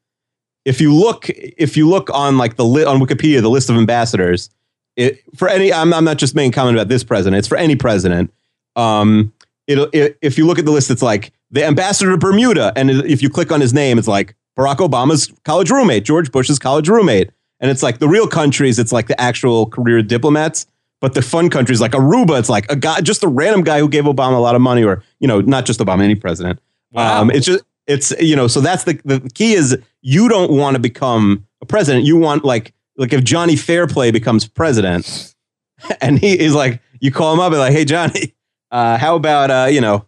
[0.65, 4.49] If you look, if you look on like the on Wikipedia, the list of ambassadors,
[4.95, 7.39] it, for any, I'm, I'm not just making comment about this president.
[7.39, 8.31] It's for any president.
[8.75, 9.33] Um,
[9.67, 12.89] it'll, it, if you look at the list, it's like the ambassador to Bermuda, and
[12.89, 16.87] if you click on his name, it's like Barack Obama's college roommate, George Bush's college
[16.87, 18.79] roommate, and it's like the real countries.
[18.79, 20.65] It's like the actual career diplomats.
[21.01, 23.89] But the fun countries like Aruba, it's like a guy, just a random guy who
[23.89, 26.61] gave Obama a lot of money, or you know, not just Obama, any president.
[26.93, 27.21] Wow.
[27.21, 30.75] Um, it's just it's you know, so that's the the key is you don't want
[30.75, 32.05] to become a president.
[32.05, 35.33] You want like like if Johnny Fairplay becomes president,
[36.01, 38.33] and he is like, you call him up and like, hey Johnny,
[38.71, 40.05] uh, how about uh, you know,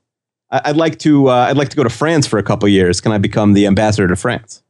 [0.52, 3.02] I- I'd like to uh, I'd like to go to France for a couple years.
[3.02, 4.62] Can I become the ambassador to France?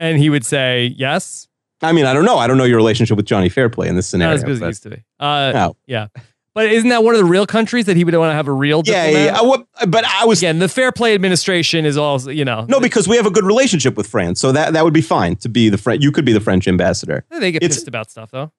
[0.00, 1.46] And he would say yes.
[1.80, 2.38] I mean, I don't know.
[2.38, 4.34] I don't know your relationship with Johnny Fairplay in this Not scenario.
[4.36, 5.04] as good as it used to be.
[5.18, 5.76] Uh, No.
[5.86, 6.06] Yeah.
[6.54, 8.52] But isn't that one of the real countries that he would want to have a
[8.52, 9.38] real Yeah, yeah, yeah.
[9.38, 12.78] I- what- but I was Again, the Fair Play Administration is also, you know, no
[12.78, 15.48] because we have a good relationship with France, so that that would be fine to
[15.48, 16.02] be the French.
[16.02, 17.24] You could be the French ambassador.
[17.30, 18.52] they get it's- pissed about stuff though.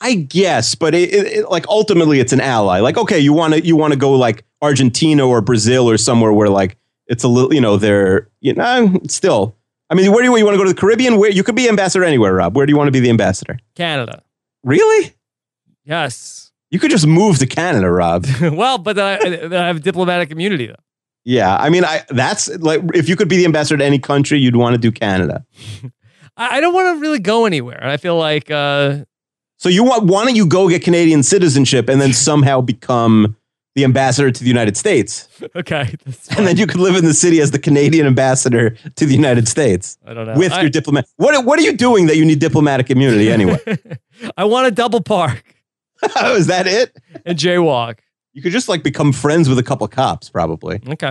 [0.00, 2.78] I guess, but it, it, it- like ultimately, it's an ally.
[2.78, 6.32] Like, okay, you want to you want to go like Argentina or Brazil or somewhere
[6.32, 6.76] where like
[7.08, 9.56] it's a little, you know, they're you know still.
[9.90, 11.16] I mean, where do you, you want to go to the Caribbean?
[11.16, 12.54] Where you could be ambassador anywhere, Rob.
[12.56, 13.58] Where do you want to be the ambassador?
[13.74, 14.22] Canada.
[14.62, 15.14] Really?
[15.84, 16.47] Yes.
[16.70, 18.26] You could just move to Canada, Rob.
[18.40, 20.74] well, but then I, I have diplomatic immunity though.
[21.24, 24.38] yeah, I mean, I that's like if you could be the ambassador to any country,
[24.38, 25.44] you'd want to do Canada.
[26.36, 27.82] I, I don't want to really go anywhere.
[27.84, 29.04] I feel like uh,
[29.56, 33.34] So you want why don't you go get Canadian citizenship and then somehow become
[33.74, 35.28] the ambassador to the United States?
[35.56, 35.94] okay,
[36.36, 39.48] And then you could live in the city as the Canadian ambassador to the United
[39.48, 40.34] States I don't know.
[40.34, 41.06] with I, your diplomat.
[41.16, 43.58] What what are you doing that you need diplomatic immunity anyway?
[44.36, 45.42] I want a double park
[46.16, 46.96] oh, is that it?
[47.24, 47.98] and jaywalk.
[48.32, 50.80] You could just like become friends with a couple cops, probably.
[50.88, 51.08] Okay.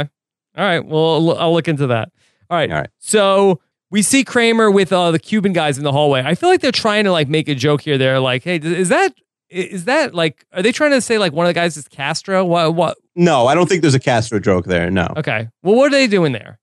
[0.57, 0.83] All right.
[0.85, 2.09] Well, I'll- look into that.
[2.49, 2.71] All right.
[2.71, 2.89] All right.
[2.99, 3.59] So
[3.91, 6.21] we see Kramer with uh, the Cuban guys in the hallway.
[6.25, 7.97] I feel like they're trying to like make a joke here.
[7.97, 9.13] They're like, "Hey, is that
[9.49, 10.45] is that like?
[10.53, 12.43] Are they trying to say like one of the guys is Castro?
[12.45, 12.75] What?
[12.75, 12.97] What?
[13.15, 14.89] No, I don't think there's a Castro joke there.
[14.91, 15.07] No.
[15.17, 15.49] Okay.
[15.63, 16.59] Well, what are they doing there?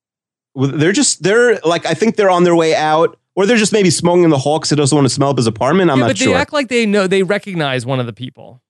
[0.55, 3.73] Well, They're just they're like I think they're on their way out, or they're just
[3.73, 5.91] maybe smoking in the hall because he doesn't want to smell up his apartment.
[5.91, 6.27] I'm yeah, not but sure.
[6.27, 8.61] But they act like they know they recognize one of the people.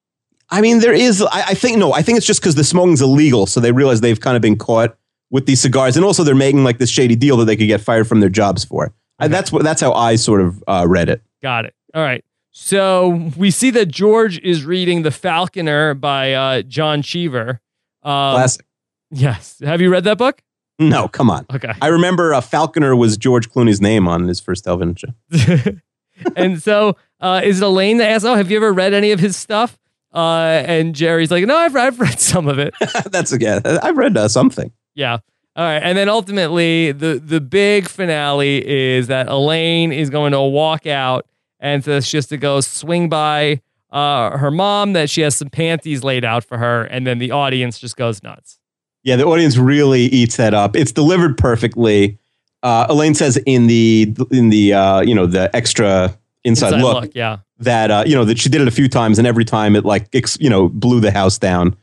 [0.49, 1.21] I mean, there is.
[1.21, 1.93] I, I think no.
[1.93, 4.57] I think it's just because the smoking's illegal, so they realize they've kind of been
[4.57, 4.97] caught
[5.31, 7.81] with these cigars, and also they're making like this shady deal that they could get
[7.81, 8.93] fired from their jobs for.
[9.17, 11.21] And that's what that's how I sort of uh, read it.
[11.41, 11.73] Got it.
[11.93, 12.23] All right.
[12.51, 17.59] So we see that George is reading The Falconer by uh, John Cheever.
[18.01, 18.65] Um, Classic.
[19.11, 19.59] Yes.
[19.63, 20.41] Have you read that book?
[20.77, 21.45] No, come on.
[21.53, 21.73] Okay.
[21.81, 25.71] I remember uh, Falconer was George Clooney's name on his first television show.
[26.35, 29.19] and so uh, is it Elaine that asks, "Oh, have you ever read any of
[29.19, 29.77] his stuff?"
[30.13, 32.73] Uh, and Jerry's like, "No, I've I've read some of it."
[33.05, 33.61] that's again.
[33.65, 34.71] I've read uh, something.
[34.95, 35.19] Yeah.
[35.57, 35.81] All right.
[35.81, 41.25] And then ultimately, the the big finale is that Elaine is going to walk out
[41.59, 43.61] and so she has to go swing by
[43.91, 47.31] uh, her mom that she has some panties laid out for her, and then the
[47.31, 48.59] audience just goes nuts.
[49.05, 50.75] Yeah, the audience really eats that up.
[50.75, 52.17] It's delivered perfectly.
[52.63, 57.03] Uh, Elaine says in the in the uh, you know the extra inside, Inside look,
[57.03, 57.37] look, yeah.
[57.59, 59.85] that uh, you know that she did it a few times and every time it
[59.85, 61.75] like ex, you know blew the house down.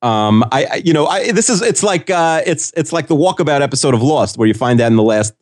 [0.00, 3.16] Um, I, I you know I this is it's like uh, it's it's like the
[3.16, 5.34] walkabout episode of Lost where you find out in the last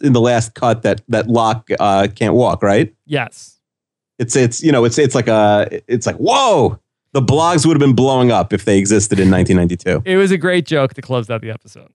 [0.00, 2.94] in the last cut that that Locke uh, can't walk right.
[3.04, 3.58] Yes.
[4.20, 6.78] It's it's you know it's it's like a it's like whoa
[7.12, 10.02] the blogs would have been blowing up if they existed in 1992.
[10.04, 11.92] It was a great joke to close out the episode.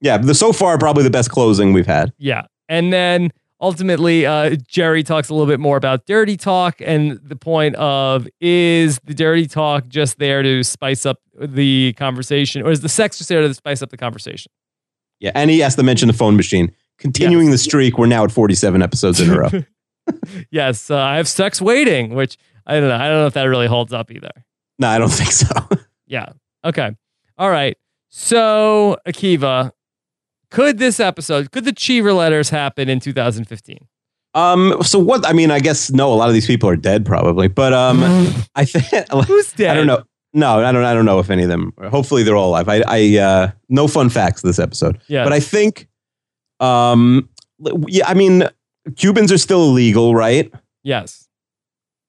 [0.00, 2.12] Yeah, the so far probably the best closing we've had.
[2.18, 2.42] Yeah.
[2.68, 7.36] And then ultimately, uh, Jerry talks a little bit more about dirty talk and the
[7.36, 12.80] point of is the dirty talk just there to spice up the conversation, or is
[12.80, 14.50] the sex just there to spice up the conversation?
[15.20, 16.72] Yeah, and he has to mention the phone machine.
[16.98, 19.48] Continuing the streak, we're now at 47 episodes in a row.
[20.50, 22.36] yes, uh, I have sex waiting, which
[22.66, 22.94] I don't know.
[22.96, 24.30] I don't know if that really holds up either.
[24.78, 25.46] no, I don't think so.
[26.06, 26.26] Yeah.
[26.62, 26.90] Okay.
[27.38, 27.78] All right.
[28.10, 29.72] So, Akiva,
[30.50, 33.88] could this episode, could the Cheever letters happen in 2015?
[34.34, 35.26] Um, so what?
[35.26, 36.12] I mean, I guess no.
[36.12, 37.48] A lot of these people are dead, probably.
[37.48, 38.02] But um,
[38.54, 39.70] I think who's dead?
[39.70, 40.02] I don't know.
[40.34, 40.84] No, I don't.
[40.84, 41.72] I don't know if any of them.
[41.90, 42.68] Hopefully, they're all alive.
[42.68, 45.00] I, I uh, no fun facts this episode.
[45.08, 45.24] Yeah.
[45.24, 45.88] but I think,
[46.60, 47.28] um,
[47.88, 48.06] yeah.
[48.06, 48.48] I mean,
[48.96, 50.52] Cubans are still illegal, right?
[50.82, 51.23] Yes.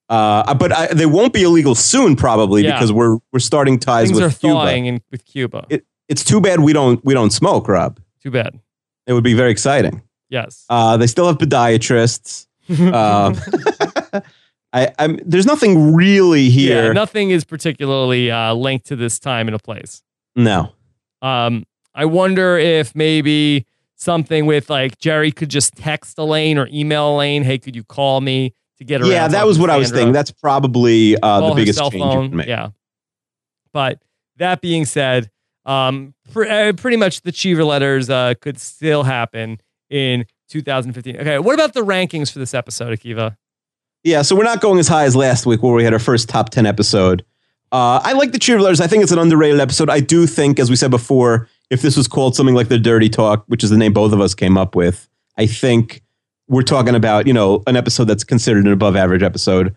[0.08, 2.74] Uh, but I, they won't be illegal soon, probably Yeah.
[2.74, 4.76] because we're we're starting ties Things with are Cuba.
[4.76, 5.66] in, with Cuba.
[5.70, 8.00] It, it's too bad we don't we don't smoke, Rob.
[8.22, 8.60] Too bad.
[9.08, 10.02] It would be very exciting.
[10.30, 10.66] Yes.
[10.70, 12.48] Uh, they still have podiatrists.
[12.94, 13.36] um,
[14.74, 16.88] I, I'm, there's nothing really here.
[16.88, 20.04] Yeah, nothing is particularly uh, linked to this time and a place.
[20.36, 20.72] no.
[21.22, 27.16] Um, I wonder if maybe something with like Jerry could just text Elaine or email
[27.16, 29.92] Elaine, "Hey, could you call me to get around?" Yeah, that was what I was
[29.92, 30.14] thinking.
[30.14, 32.48] That's probably uh, the biggest change you can make.
[32.48, 32.70] Yeah.
[33.74, 34.02] But
[34.38, 35.30] that being said,
[35.66, 39.60] um, pr- uh, pretty much the Cheever letters uh, could still happen
[39.90, 41.18] in 2015.
[41.18, 43.36] Okay, what about the rankings for this episode, Akiva?
[44.04, 46.30] Yeah, so we're not going as high as last week where we had our first
[46.30, 47.26] top 10 episode.
[47.72, 48.80] Uh, I like the Cheever letters.
[48.80, 49.90] I think it's an underrated episode.
[49.90, 53.10] I do think, as we said before, if this was called something like The Dirty
[53.10, 56.04] Talk, which is the name both of us came up with, I think
[56.48, 59.76] we're talking about, you know, an episode that's considered an above average episode.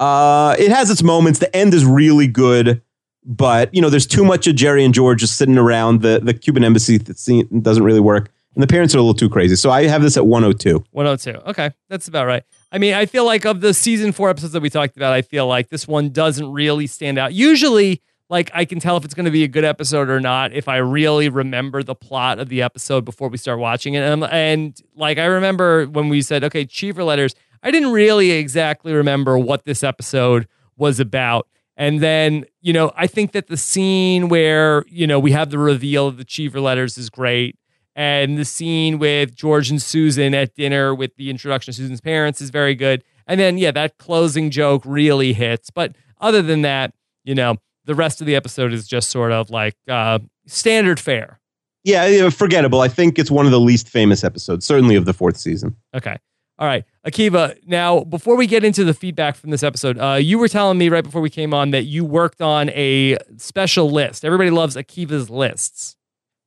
[0.00, 1.38] Uh, it has its moments.
[1.38, 2.82] The end is really good,
[3.24, 6.02] but, you know, there's too much of Jerry and George just sitting around.
[6.02, 8.30] The, the Cuban embassy scene doesn't really work.
[8.54, 9.54] And the parents are a little too crazy.
[9.54, 10.82] So I have this at 102.
[10.90, 11.50] 102.
[11.50, 12.42] Okay, that's about right.
[12.72, 15.20] I mean, I feel like of the season four episodes that we talked about, I
[15.20, 17.34] feel like this one doesn't really stand out.
[17.34, 20.52] Usually, like I can tell if it's going to be a good episode or not
[20.52, 24.00] if I really remember the plot of the episode before we start watching it.
[24.00, 28.92] And, and like I remember when we said, okay, Cheever letters, I didn't really exactly
[28.92, 31.48] remember what this episode was about.
[31.76, 35.58] And then, you know, I think that the scene where, you know, we have the
[35.58, 37.58] reveal of the Cheever letters is great.
[37.94, 42.40] And the scene with George and Susan at dinner with the introduction of Susan's parents
[42.40, 43.02] is very good.
[43.26, 45.70] And then, yeah, that closing joke really hits.
[45.70, 46.92] But other than that,
[47.24, 47.56] you know,
[47.86, 51.40] the rest of the episode is just sort of like uh, standard fare.
[51.84, 52.80] Yeah, forgettable.
[52.80, 55.76] I think it's one of the least famous episodes, certainly of the fourth season.
[55.94, 56.16] Okay.
[56.58, 56.84] All right.
[57.06, 60.78] Akiva, now, before we get into the feedback from this episode, uh, you were telling
[60.78, 64.24] me right before we came on that you worked on a special list.
[64.24, 65.96] Everybody loves Akiva's lists.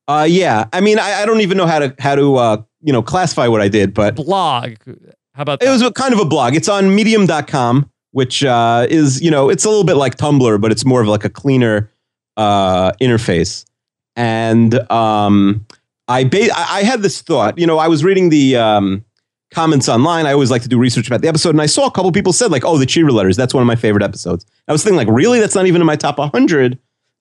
[0.08, 2.92] Uh, yeah, I mean, I, I don't even know how to how to uh, you
[2.92, 4.74] know classify what I did, but Blog.
[5.34, 6.56] How about it was a, kind of a blog.
[6.56, 10.72] It's on Medium.com, which uh, is you know it's a little bit like Tumblr, but
[10.72, 11.90] it's more of like a cleaner
[12.36, 13.64] uh, interface.
[14.16, 15.66] And um,
[16.08, 17.58] I ba- I had this thought.
[17.58, 19.04] You know, I was reading the um,
[19.52, 20.26] comments online.
[20.26, 22.32] I always like to do research about the episode, and I saw a couple people
[22.32, 23.36] said like, "Oh, the Cheever letters.
[23.36, 25.40] That's one of my favorite episodes." I was thinking like, really?
[25.40, 26.78] That's not even in my top 100.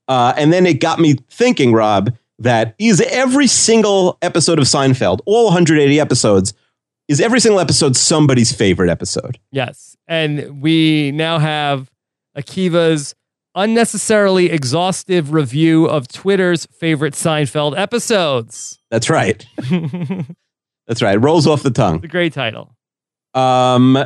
[0.08, 5.22] Uh, and then it got me thinking, Rob, that is every single episode of Seinfeld,
[5.26, 6.54] all 180 episodes,
[7.10, 9.40] is every single episode somebody's favorite episode?
[9.52, 9.98] Yes.
[10.08, 11.92] And we now have
[12.38, 13.16] Akiva's
[13.56, 18.80] unnecessarily exhaustive review of Twitter's favorite Seinfeld episodes.
[18.92, 19.44] That's right.
[20.88, 21.16] That's right.
[21.16, 21.96] It rolls off the tongue.
[21.96, 22.76] It's a great title.
[23.34, 23.98] Um,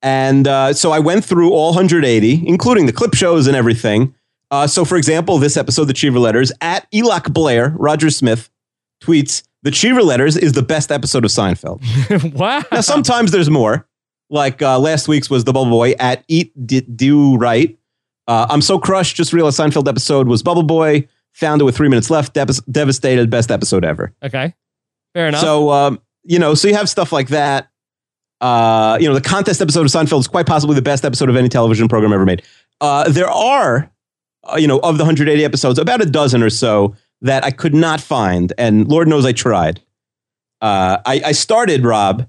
[0.00, 4.14] and uh, so I went through all 180, including the clip shows and everything.
[4.52, 8.50] Uh, so, for example, this episode, The Cheever Letters, at Eloc Blair, Roger Smith
[9.02, 11.82] tweets, The Cheever Letters is the best episode of Seinfeld.
[12.34, 12.62] wow.
[12.72, 13.86] Now, sometimes there's more.
[14.28, 17.78] Like uh, last week's was The Bubble Boy at Eat D- Do Right.
[18.26, 19.14] Uh, I'm so crushed.
[19.16, 21.06] Just realized Seinfeld episode was Bubble Boy.
[21.34, 22.34] Found it with three minutes left.
[22.34, 23.30] Dev- devastated.
[23.30, 24.12] Best episode ever.
[24.22, 24.54] Okay.
[25.14, 25.40] Fair enough.
[25.40, 27.70] So, um, you know, so you have stuff like that.
[28.40, 31.36] Uh, you know, the contest episode of Seinfeld is quite possibly the best episode of
[31.36, 32.42] any television program ever made.
[32.80, 33.92] Uh, there are,
[34.44, 37.74] uh, you know, of the 180 episodes, about a dozen or so that I could
[37.74, 39.80] not find, and Lord knows I tried.
[40.60, 42.28] Uh, I, I started, Rob.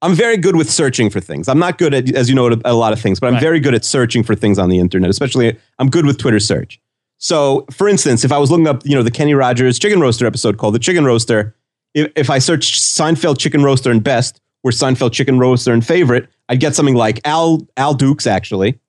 [0.00, 1.48] I'm very good with searching for things.
[1.48, 3.42] I'm not good at, as you know, at a lot of things, but I'm Right.
[3.42, 5.08] very good at searching for things on the internet.
[5.10, 6.80] Especially, I'm good with Twitter search.
[7.18, 10.26] So, for instance, if I was looking up, you know, the Kenny Rogers chicken roaster
[10.26, 11.54] episode called "The Chicken Roaster,"
[11.94, 16.28] if, if I searched Seinfeld chicken roaster and best or Seinfeld chicken roaster and favorite,
[16.48, 18.80] I'd get something like Al Al Dukes actually,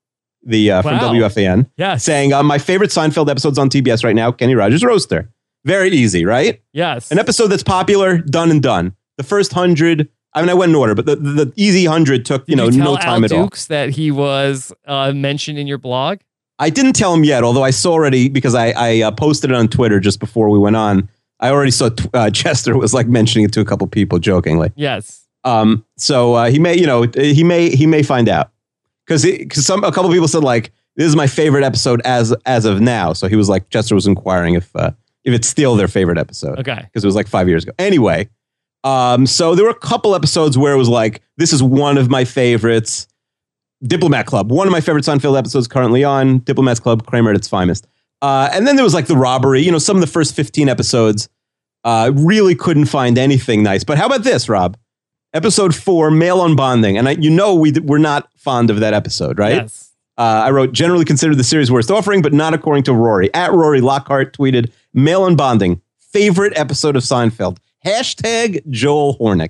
[0.46, 1.14] the uh, from Wow.
[1.14, 2.04] WFAN, yes.
[2.04, 5.30] saying uh, my favorite Seinfeld episodes on TBS right now, Kenny Rogers roaster.
[5.66, 6.62] Very easy, right?
[6.74, 7.12] yes.
[7.12, 8.96] An episode that's popular, done and done.
[9.18, 12.42] The first hundred, I mean, I went in order, but the, the, easy hundred took
[12.48, 13.44] you Did know you tell no time Al at all.
[13.46, 16.20] Dukes that he was uh, mentioned in your blog?
[16.60, 19.56] I didn't tell him yet, although I saw already because I, I uh, posted it
[19.56, 21.10] on Twitter just before we went on.
[21.40, 24.72] I already saw uh, Chester was like mentioning it to a couple people jokingly.
[24.76, 25.28] Yes.
[25.44, 28.53] Um, so uh, he may, you know, he may he may find out
[29.06, 32.66] because because some a couple people said like this is my favorite episode as as
[32.66, 33.14] of now.
[33.14, 34.92] So he was like Chester was inquiring if uh,
[35.24, 36.82] if it's still their favorite episode Okay.
[36.84, 37.72] because it was like five years ago.
[37.80, 38.30] Anyway,
[38.84, 42.10] um, so there were a couple episodes where it was like, this is one of
[42.10, 43.08] my favorites.
[43.86, 47.50] Diplomat Club, one of my favorite Seinfeld episodes currently on Diplomat's Club, Kramer at its
[47.50, 47.86] finest.
[48.22, 49.62] Uh, and then there was like the robbery.
[49.62, 51.28] You know, some of the first 15 episodes
[51.84, 53.84] uh, really couldn't find anything nice.
[53.84, 54.78] But how about this, Rob?
[55.34, 56.98] Episode four, Male Unbonding.
[56.98, 59.56] And I, you know, we, we're not fond of that episode, right?
[59.56, 59.92] Yes.
[60.16, 63.34] Uh, I wrote, generally considered the series worst offering, but not according to Rory.
[63.34, 67.58] At Rory Lockhart tweeted, Male Unbonding, favorite episode of Seinfeld.
[67.84, 69.50] Hashtag Joel Horneck.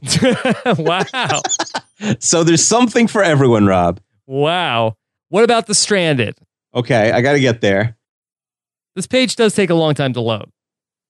[2.04, 2.16] wow.
[2.20, 4.00] so there's something for everyone, Rob.
[4.26, 4.96] Wow.
[5.30, 6.38] What about the stranded?
[6.74, 7.98] Okay, I got to get there.
[8.96, 10.50] This page does take a long time to load.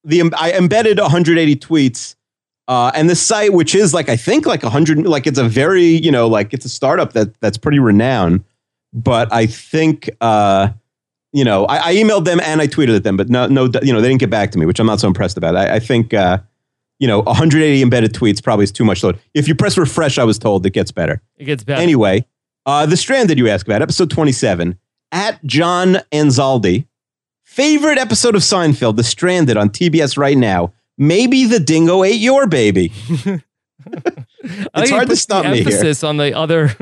[0.03, 2.15] The I embedded 180 tweets,
[2.67, 5.43] uh, and the site, which is like I think like a 100, like it's a
[5.43, 8.43] very you know like it's a startup that that's pretty renowned.
[8.93, 10.69] But I think uh,
[11.31, 13.91] you know I, I emailed them and I tweeted at them, but no no you
[13.91, 15.55] know they didn't get back to me, which I'm not so impressed about.
[15.55, 16.37] I, I think uh,
[16.99, 19.19] you know 180 embedded tweets probably is too much load.
[19.33, 21.21] If you press refresh, I was told it gets better.
[21.37, 21.81] It gets better.
[21.81, 22.25] Anyway,
[22.65, 24.77] uh, the stranded you ask about, episode 27,
[25.11, 26.85] at John Anzaldi.
[27.43, 30.73] Favorite episode of Seinfeld, The Stranded on TBS right now.
[30.97, 32.91] Maybe the dingo ate your baby.
[34.75, 35.67] It's hard to stop me here.
[35.67, 36.75] emphasis on the other,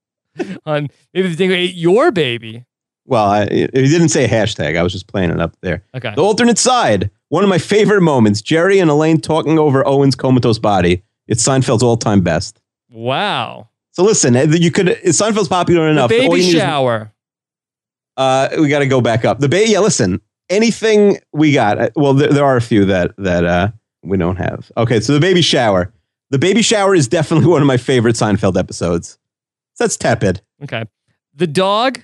[0.66, 2.64] on maybe the dingo ate your baby.
[3.06, 4.76] Well, I, he didn't say hashtag.
[4.76, 5.82] I was just playing it up there.
[5.94, 6.14] Okay.
[6.14, 10.58] The alternate side, one of my favorite moments Jerry and Elaine talking over Owen's comatose
[10.58, 11.02] body.
[11.28, 12.60] It's Seinfeld's all time best.
[12.90, 13.68] Wow.
[13.92, 14.86] So listen, uh, you could.
[15.04, 16.10] Seinfeld's popular enough.
[16.10, 17.12] the baby need is- shower.
[18.16, 19.40] Uh, we got to go back up.
[19.40, 20.20] The ba- yeah, listen.
[20.48, 21.78] Anything we got?
[21.78, 23.68] uh, Well, there, there are a few that that uh,
[24.02, 24.70] we don't have.
[24.76, 25.92] Okay, so the baby shower.
[26.30, 29.18] The baby shower is definitely one of my favorite Seinfeld episodes.
[29.74, 30.40] So that's tepid.
[30.62, 30.84] Okay.
[31.34, 32.00] The dog.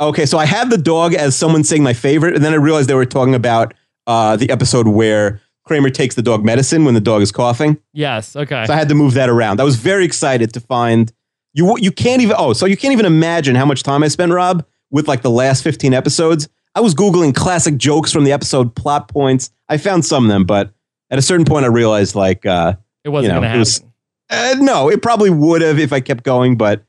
[0.00, 2.88] Okay, so I had the dog as someone saying my favorite, and then I realized
[2.88, 3.74] they were talking about
[4.06, 7.78] uh, the episode where Kramer takes the dog medicine when the dog is coughing.
[7.92, 8.34] Yes.
[8.34, 8.64] Okay.
[8.66, 9.60] So I had to move that around.
[9.60, 11.12] I was very excited to find
[11.52, 11.76] you.
[11.78, 12.36] You can't even.
[12.38, 15.30] Oh, so you can't even imagine how much time I spent, Rob, with like the
[15.30, 16.48] last fifteen episodes.
[16.74, 19.50] I was googling classic jokes from the episode, plot points.
[19.68, 20.72] I found some of them, but
[21.10, 23.58] at a certain point, I realized like, uh, it wasn't you know, going to it
[23.58, 23.84] was-
[24.30, 24.60] happen.
[24.60, 26.84] uh, no, it probably would have if I kept going, but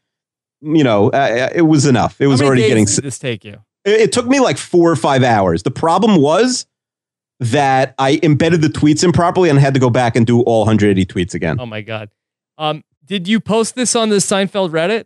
[0.62, 2.22] you know, uh, it was enough.
[2.22, 2.86] It was already getting.
[2.86, 3.58] did this take you?
[3.84, 5.64] It, it took me like four or five hours.
[5.64, 6.68] The problem was
[7.40, 11.04] that I embedded the tweets improperly and had to go back and do all 180
[11.08, 11.58] tweets again.
[11.60, 12.10] Oh my god.
[12.60, 15.06] Um, did you post this on the Seinfeld Reddit?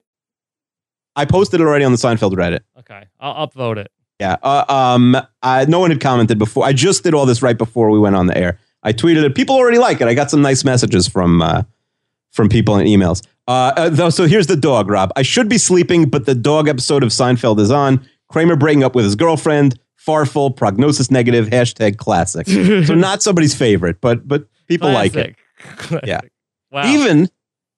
[1.16, 2.60] I posted it already on the Seinfeld Reddit.
[2.80, 3.90] Okay, I'll upvote it.
[4.20, 4.38] Yeah.
[4.42, 5.18] Uh, um.
[5.42, 6.66] I, no one had commented before.
[6.66, 8.60] I just did all this right before we went on the air.
[8.84, 9.36] I tweeted it.
[9.36, 10.08] People already like it.
[10.08, 11.64] I got some nice messages from uh,
[12.32, 13.26] from people in emails.
[13.48, 15.12] Uh, uh, though, so here's the dog, Rob.
[15.16, 18.06] I should be sleeping, but the dog episode of Seinfeld is on.
[18.30, 19.80] Kramer breaking up with his girlfriend.
[20.06, 21.48] Farfel, prognosis negative.
[21.48, 22.48] Hashtag classic.
[22.48, 25.36] so not somebody's favorite, but but people like it.
[25.78, 26.04] Classic.
[26.08, 26.22] Yeah.
[26.72, 26.86] Wow.
[26.86, 27.30] Even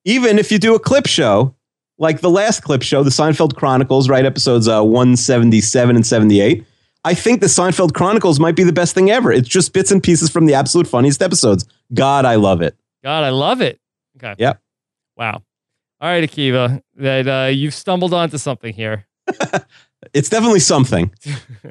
[0.04, 1.56] even if you do a clip show
[1.98, 4.26] like the last clip show, the Seinfeld Chronicles, right?
[4.26, 6.64] Episodes uh, 177 and 78.
[7.06, 9.32] I think the Seinfeld Chronicles might be the best thing ever.
[9.32, 11.66] It's just bits and pieces from the absolute funniest episodes.
[11.94, 12.76] God, I love it.
[13.04, 13.80] God, I love it.
[14.18, 14.36] Okay.
[14.38, 14.62] Yep.
[15.16, 15.42] Wow.
[16.00, 19.08] All right, Akiva, that uh, you've stumbled onto something here.
[20.14, 21.12] It's definitely something.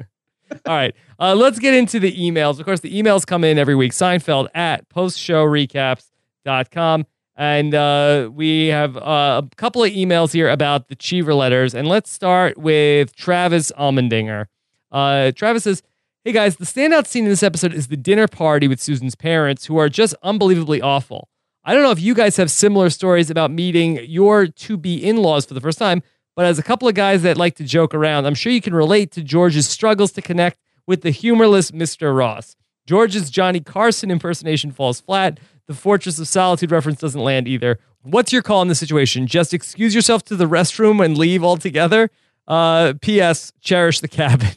[0.65, 0.93] All right.
[1.19, 2.59] Uh, let's get into the emails.
[2.59, 3.91] Of course, the emails come in every week.
[3.91, 7.05] Seinfeld at postshowrecaps.com.
[7.37, 11.75] And uh, we have uh, a couple of emails here about the Cheever letters.
[11.75, 14.47] And let's start with Travis Almendinger.
[14.91, 15.83] Uh, Travis says,
[16.25, 19.67] Hey guys, the standout scene in this episode is the dinner party with Susan's parents,
[19.67, 21.29] who are just unbelievably awful.
[21.63, 25.17] I don't know if you guys have similar stories about meeting your to be in
[25.17, 26.01] laws for the first time,
[26.35, 28.73] but as a couple of guys that like to joke around, I'm sure you can
[28.73, 32.17] relate to George's struggles to connect with the humorless Mr.
[32.17, 32.55] Ross.
[32.85, 35.39] George's Johnny Carson impersonation falls flat.
[35.67, 37.79] The Fortress of Solitude reference doesn't land either.
[38.01, 39.27] What's your call in this situation?
[39.27, 42.09] Just excuse yourself to the restroom and leave altogether?
[42.47, 43.51] Uh, P.S.
[43.61, 44.51] Cherish the cabin.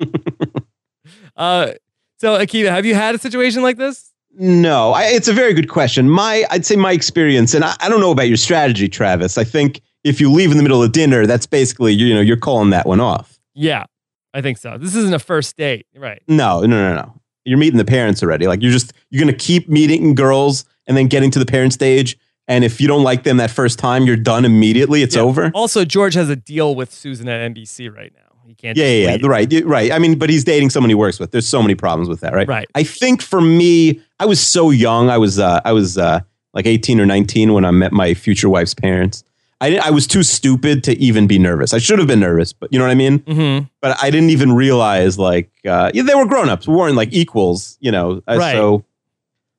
[1.36, 1.72] uh,
[2.18, 4.12] so, Akiva, have you had a situation like this?
[4.34, 6.08] No, I, it's a very good question.
[6.08, 9.36] My, I'd say my experience, and I, I don't know about your strategy, Travis.
[9.36, 12.36] I think if you leave in the middle of dinner, that's basically you know you're
[12.36, 13.38] calling that one off.
[13.54, 13.84] Yeah,
[14.32, 14.78] I think so.
[14.78, 16.22] This isn't a first date, right?
[16.28, 17.21] No, no, no, no.
[17.44, 18.46] You're meeting the parents already.
[18.46, 22.18] Like you're just you're gonna keep meeting girls and then getting to the parent stage.
[22.48, 25.02] And if you don't like them that first time, you're done immediately.
[25.02, 25.22] It's Yeah.
[25.22, 25.50] over.
[25.54, 28.20] Also, George has a deal with Susan at NBC right now.
[28.46, 28.76] He can't.
[28.76, 29.26] Yeah, yeah, yeah.
[29.26, 29.92] Right, right.
[29.92, 31.30] I mean, but he's dating someone he works with.
[31.30, 32.48] There's so many problems with that, right?
[32.48, 32.68] Right.
[32.74, 35.08] I think for me, I was so young.
[35.08, 36.20] I was, uh, I was uh,
[36.52, 39.22] like 18 or 19 when I met my future wife's parents.
[39.62, 41.72] I, didn't- I was too stupid to even be nervous.
[41.72, 43.20] I should have been nervous, but you know what I mean.
[43.20, 43.70] Mhm.
[43.80, 46.66] But I didn't even realize like uh, yeah, they were grown ups.
[46.68, 48.20] We weren't like equals, you know.
[48.28, 48.52] Uh, Right.
[48.52, 48.84] So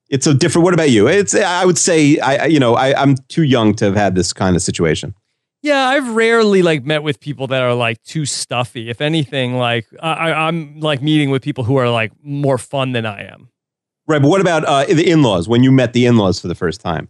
[0.10, 0.64] it's a different.
[0.66, 1.08] What about you?
[1.08, 4.34] It's I would say I you know I, I'm too young to have had this
[4.34, 5.16] kind of situation.
[5.62, 8.90] Yeah, I've rarely like met with people that are like too stuffy.
[8.90, 13.06] If anything, like I, I'm like meeting with people who are like more fun than
[13.06, 13.48] I am.
[14.06, 14.22] Right.
[14.22, 15.48] But what about uh, the in laws?
[15.48, 17.08] When you met the in laws for the first time?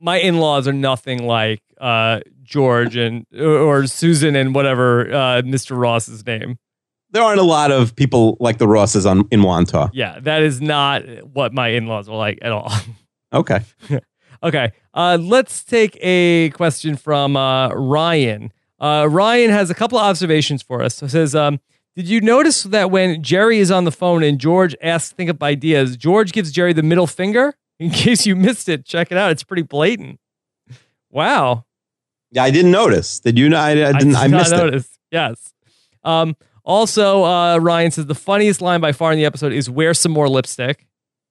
[0.00, 5.78] My in-laws are nothing like uh, George and or Susan and whatever uh, Mr.
[5.78, 6.58] Ross's name.
[7.10, 9.90] There aren't a lot of people like the Rosses on in Wantagh.
[9.94, 12.70] Yeah, that is not what my in-laws are like at all.
[13.30, 13.60] Okay.
[14.42, 18.52] Okay, uh, let's take a question from uh, Ryan.
[18.80, 21.02] Uh, Ryan has a couple of observations for us.
[21.02, 21.60] It says, um,
[21.96, 25.42] "Did you notice that when Jerry is on the phone and George asks think up
[25.42, 27.54] ideas, George gives Jerry the middle finger?
[27.78, 29.30] In case you missed it, check it out.
[29.30, 30.18] It's pretty blatant.
[31.10, 31.64] Wow,
[32.30, 33.20] Yeah, I didn't notice.
[33.20, 33.48] Did you?
[33.48, 33.56] know?
[33.56, 34.08] I, I didn't.
[34.08, 34.84] did I, missed it.
[35.10, 35.54] Yes.
[36.04, 39.94] Um, also, uh, Ryan says the funniest line by far in the episode is "Wear
[39.94, 40.86] some more lipstick."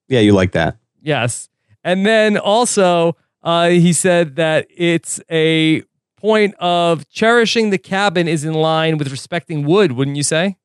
[0.07, 0.77] Yeah, you like that.
[1.01, 1.49] Yes.
[1.83, 5.83] And then also, uh, he said that it's a
[6.17, 10.57] point of cherishing the cabin is in line with respecting wood, wouldn't you say?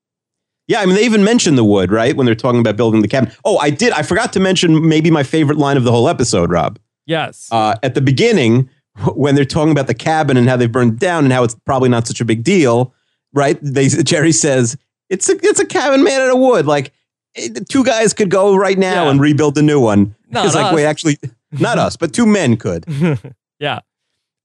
[0.73, 2.17] Yeah, I mean, they even mentioned the wood, right?
[2.17, 3.31] When they're talking about building the cabin.
[3.45, 3.93] Oh, I did.
[3.93, 6.79] I forgot to mention maybe my favorite line of the whole episode, Rob.
[7.05, 7.49] Yes.
[7.53, 8.71] Uh, at the beginning,
[9.15, 11.89] when they're talking about the cabin and how they burned down and how it's probably
[11.91, 12.95] not such a big deal,
[13.35, 13.59] right?
[13.61, 14.77] They Jerry says
[15.11, 16.65] it's a it's a cabin made out of wood.
[16.67, 16.93] Like
[17.37, 19.11] eh, two guys could go right now Yeah.
[19.11, 20.15] and rebuild a new one.
[20.31, 20.75] Not it's like us.
[20.75, 21.19] wait, actually,
[21.53, 22.87] not us, but two men could.
[23.59, 23.81] yeah.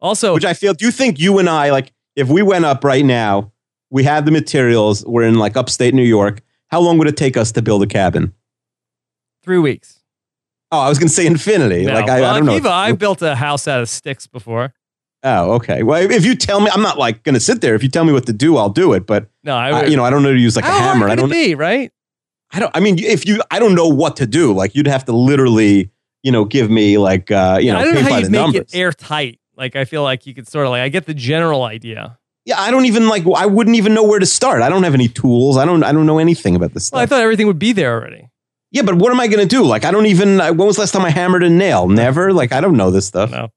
[0.01, 0.73] Also, Which I feel.
[0.73, 3.51] Do you think you and I, like, if we went up right now,
[3.89, 6.41] we had the materials, we're in like upstate New York.
[6.67, 8.33] How long would it take us to build a cabin?
[9.47, 10.01] three weeks.
[10.73, 11.85] Oh, I was going to say infinity.
[11.85, 11.93] No.
[11.93, 12.59] Like I, well, I don't know.
[12.59, 14.73] Akiva, I built a house out of sticks before.
[15.23, 15.83] Oh, okay.
[15.83, 17.73] Well, if you tell me, I'm not like going to sit there.
[17.73, 19.07] If you tell me what to do, I'll do it.
[19.07, 21.07] But No, I I, you know, I don't know to use like a hammer.
[21.07, 21.29] I don't.
[21.29, 21.91] be, right?
[22.51, 22.71] I don't.
[22.75, 24.53] I mean, if you, I don't know what to do.
[24.53, 25.89] Like you'd have to literally,
[26.23, 28.31] you know, give me like, uh, you know, I don't know how by you the
[28.31, 28.73] make numbers.
[28.73, 29.39] it airtight.
[29.55, 32.19] Like, I feel like you could sort of like, I get the general idea.
[32.47, 33.25] Yeah, I don't even like.
[33.35, 34.61] I wouldn't even know where to start.
[34.61, 35.57] I don't have any tools.
[35.57, 35.83] I don't.
[35.83, 36.95] I don't know anything about this stuff.
[36.95, 38.29] Well, I thought everything would be there already.
[38.71, 39.65] yeah, but what am I going to do?
[39.65, 40.37] Like, I don't even.
[40.37, 41.89] When was the last time I hammered a nail?
[41.89, 42.31] Never.
[42.31, 43.31] Like, I don't know this stuff.
[43.31, 43.49] No,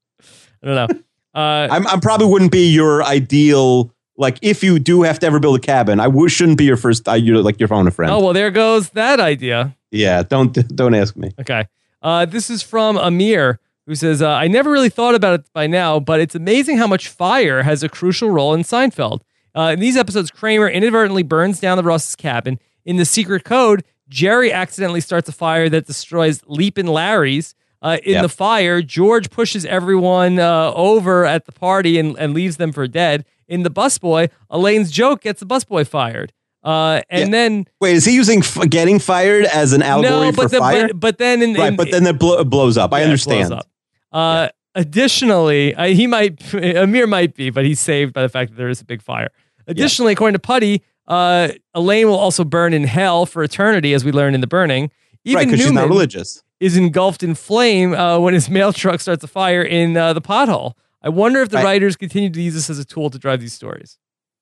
[0.62, 1.01] I don't know.
[1.32, 3.95] Uh, I'm, I'm probably wouldn't be your ideal.
[4.16, 7.09] Like, if you do have to ever build a cabin, I shouldn't be your first.
[7.09, 8.11] Uh, you like your phone a friend.
[8.11, 9.76] oh, well, there goes that idea.
[9.93, 11.30] Yeah, don't don't ask me.
[11.38, 11.68] Okay.
[12.03, 15.66] Uh, this is from Amir, who says, uh, I never really thought about it by
[15.66, 19.22] now, but it's amazing how much fire has a crucial role in Seinfeld.
[19.55, 22.59] Uh, in these episodes, Kramer inadvertently burns down the Ross's cabin.
[22.85, 27.55] In The Secret Code, Jerry accidentally starts a fire that destroys Leapin' Larry's.
[27.83, 28.22] Uh, in Yep.
[28.22, 32.87] the fire, George pushes everyone uh, over at the party and, and leaves them for
[32.87, 33.24] dead.
[33.49, 36.33] In the busboy, Elaine's joke gets the busboy fired.
[36.63, 37.31] Uh, and Yeah.
[37.31, 40.59] then Wait, is he using f- getting fired as an allegory no, for but, the,
[40.59, 40.87] fire?
[40.89, 42.93] but but then in, right, in- but then it blo- blows up.
[42.93, 43.53] I yeah, blows understand.
[43.55, 43.67] up.
[44.13, 48.57] Uh, Additionally, uh, he might Amir might be, but he's saved by the fact that
[48.57, 49.29] there is a big fire.
[49.67, 54.13] Additionally, according to Puddy, uh, Elaine will also burn in hell for eternity, as we
[54.13, 54.91] learned in the burning.
[55.25, 56.43] Even right, because she's Newman not religious.
[56.61, 60.21] is engulfed in flame uh, when his mail truck starts a fire in uh, the
[60.21, 60.73] pothole.
[61.03, 61.65] I wonder if the Right.
[61.65, 63.99] writers continue to use this as a tool to drive these stories.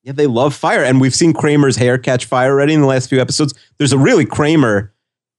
[0.08, 3.10] Yeah, they love fire, and we've seen Kramer's hair catch fire already in the last
[3.10, 3.52] few episodes.
[3.76, 4.90] There's a really Kramer,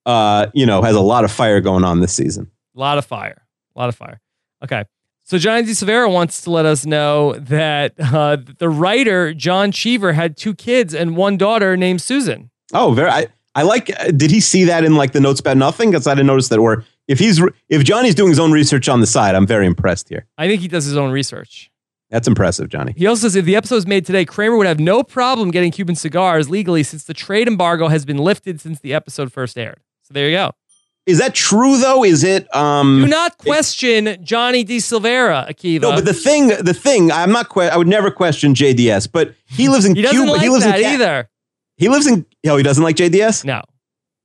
[0.05, 2.51] uh, you know, has a lot of fire going on this season.
[2.75, 3.47] A lot of fire.
[3.75, 4.21] A lot of fire.
[4.63, 4.83] Okay.
[5.23, 5.73] So Johnny D.
[5.73, 10.93] Severa wants to let us know that uh, the writer, John Cheever, had two kids
[10.93, 12.51] and one daughter named Susan.
[12.71, 13.09] Oh, very.
[13.09, 13.89] I, I like.
[13.99, 15.89] uh, Did he see that in like the notes about nothing?
[15.89, 16.59] Because I didn't notice that.
[16.59, 20.09] Or if he's if Johnny's doing his own research on the side, I'm very impressed
[20.09, 20.27] here.
[20.37, 21.71] I think he does his own research.
[22.09, 22.93] That's impressive, Johnny.
[22.97, 25.71] He also says if the episode was made today, Kramer would have no problem getting
[25.71, 29.79] Cuban cigars legally since the trade embargo has been lifted since the episode first aired.
[30.03, 30.51] So there you go.
[31.05, 32.03] Is that true though?
[32.03, 32.53] Is it?
[32.55, 34.77] Um, Do not question Johnny D.
[34.77, 35.81] Silvera, Akiva.
[35.81, 37.49] no, but the thing, the thing, I'm not.
[37.49, 40.31] Que- I would never question JDS, but he lives in he doesn't Cuba.
[40.33, 41.29] like he lives that in either.
[41.77, 42.25] He lives in.
[42.47, 43.43] Oh, he doesn't like JDS.
[43.45, 43.61] No.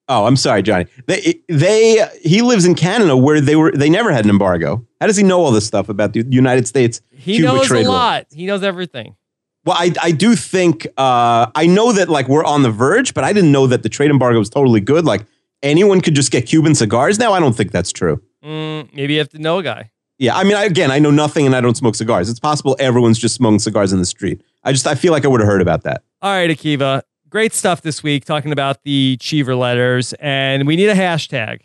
[0.09, 0.87] Oh, I'm sorry, Johnny.
[1.07, 4.87] They, they, he lives in Canada where they were, they never had an embargo.
[5.01, 7.01] How does he know all this stuff about the United States?
[7.11, 7.97] He Cuba knows a trade war?
[7.97, 8.27] lot.
[8.31, 9.17] He knows everything.
[9.65, 13.25] Well, I, I do think, uh, I know that like we're on the verge, but
[13.25, 15.07] I didn't know that the trade embargo was totally good.
[15.07, 15.25] Like
[15.63, 17.33] anyone could just get Cuban cigars now.
[17.33, 18.23] I don't think that's true.
[18.45, 19.91] Mm, maybe you have to know a guy.
[20.19, 22.29] Yeah, I mean, I, again, I know nothing and I don't smoke cigars.
[22.29, 24.43] It's possible everyone's just smoking cigars in the street.
[24.63, 26.05] I just, I feel like I would have heard about that.
[26.21, 27.03] All right, Akiva.
[27.35, 31.63] Great stuff this week talking about the Cheever letters, and we need a hashtag.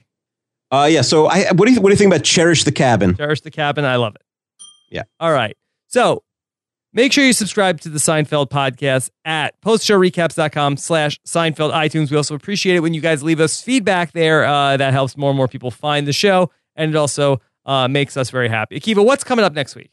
[0.72, 1.02] Uh, yeah.
[1.02, 3.16] So, I, what do you, what do you think about cherish the cabin?
[3.16, 3.86] Cherish the cabin.
[3.86, 4.24] I love it.
[4.90, 5.04] Yeah.
[5.20, 5.56] All right.
[5.86, 6.24] So
[6.92, 12.10] make sure you subscribe to the Seinfeld podcast at postshowrecaps.com slash Seinfeld iTunes.
[12.10, 14.46] We also appreciate it when you guys leave us feedback there.
[14.46, 18.18] Uh, that helps more and more people find the show, and it also uh, makes
[18.18, 18.80] us very happy.
[18.80, 19.92] Akiva, what's coming up next week?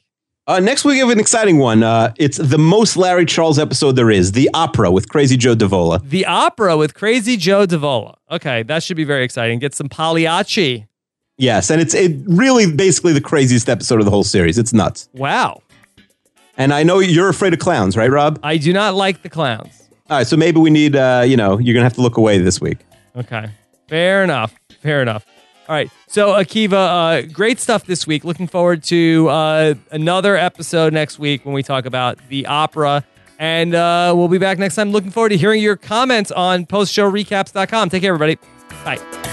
[0.48, 1.82] Uh, next week, we have an exciting one.
[1.82, 6.08] Uh, it's the most Larry Charles episode there is, the opera with Crazy Joe Davola.
[6.08, 8.14] The opera with Crazy Joe Davola.
[8.30, 9.58] Okay, that should be very exciting.
[9.58, 10.86] Get some Pagliacci.
[11.36, 14.56] Yes, and it's it really basically the craziest episode of the whole series.
[14.56, 15.08] It's nuts.
[15.14, 15.62] Wow.
[16.56, 18.38] And I know you're afraid of clowns, right, Rob?
[18.44, 19.88] I do not like the clowns.
[20.08, 22.38] All right, so maybe we need, uh, you know, you're gonna have to look away
[22.38, 22.78] this week.
[23.16, 23.50] Okay.
[23.88, 24.54] Fair enough.
[24.80, 25.26] Fair enough.
[25.68, 25.90] All right.
[26.06, 28.24] So, Akiva, uh, great stuff this week.
[28.24, 33.04] Looking forward to uh, another episode next week when we talk about the opera.
[33.38, 34.92] And uh, we'll be back next time.
[34.92, 37.90] Looking forward to hearing your comments on postshowrecaps.com.
[37.90, 38.38] Take care, everybody.
[38.84, 39.25] Bye.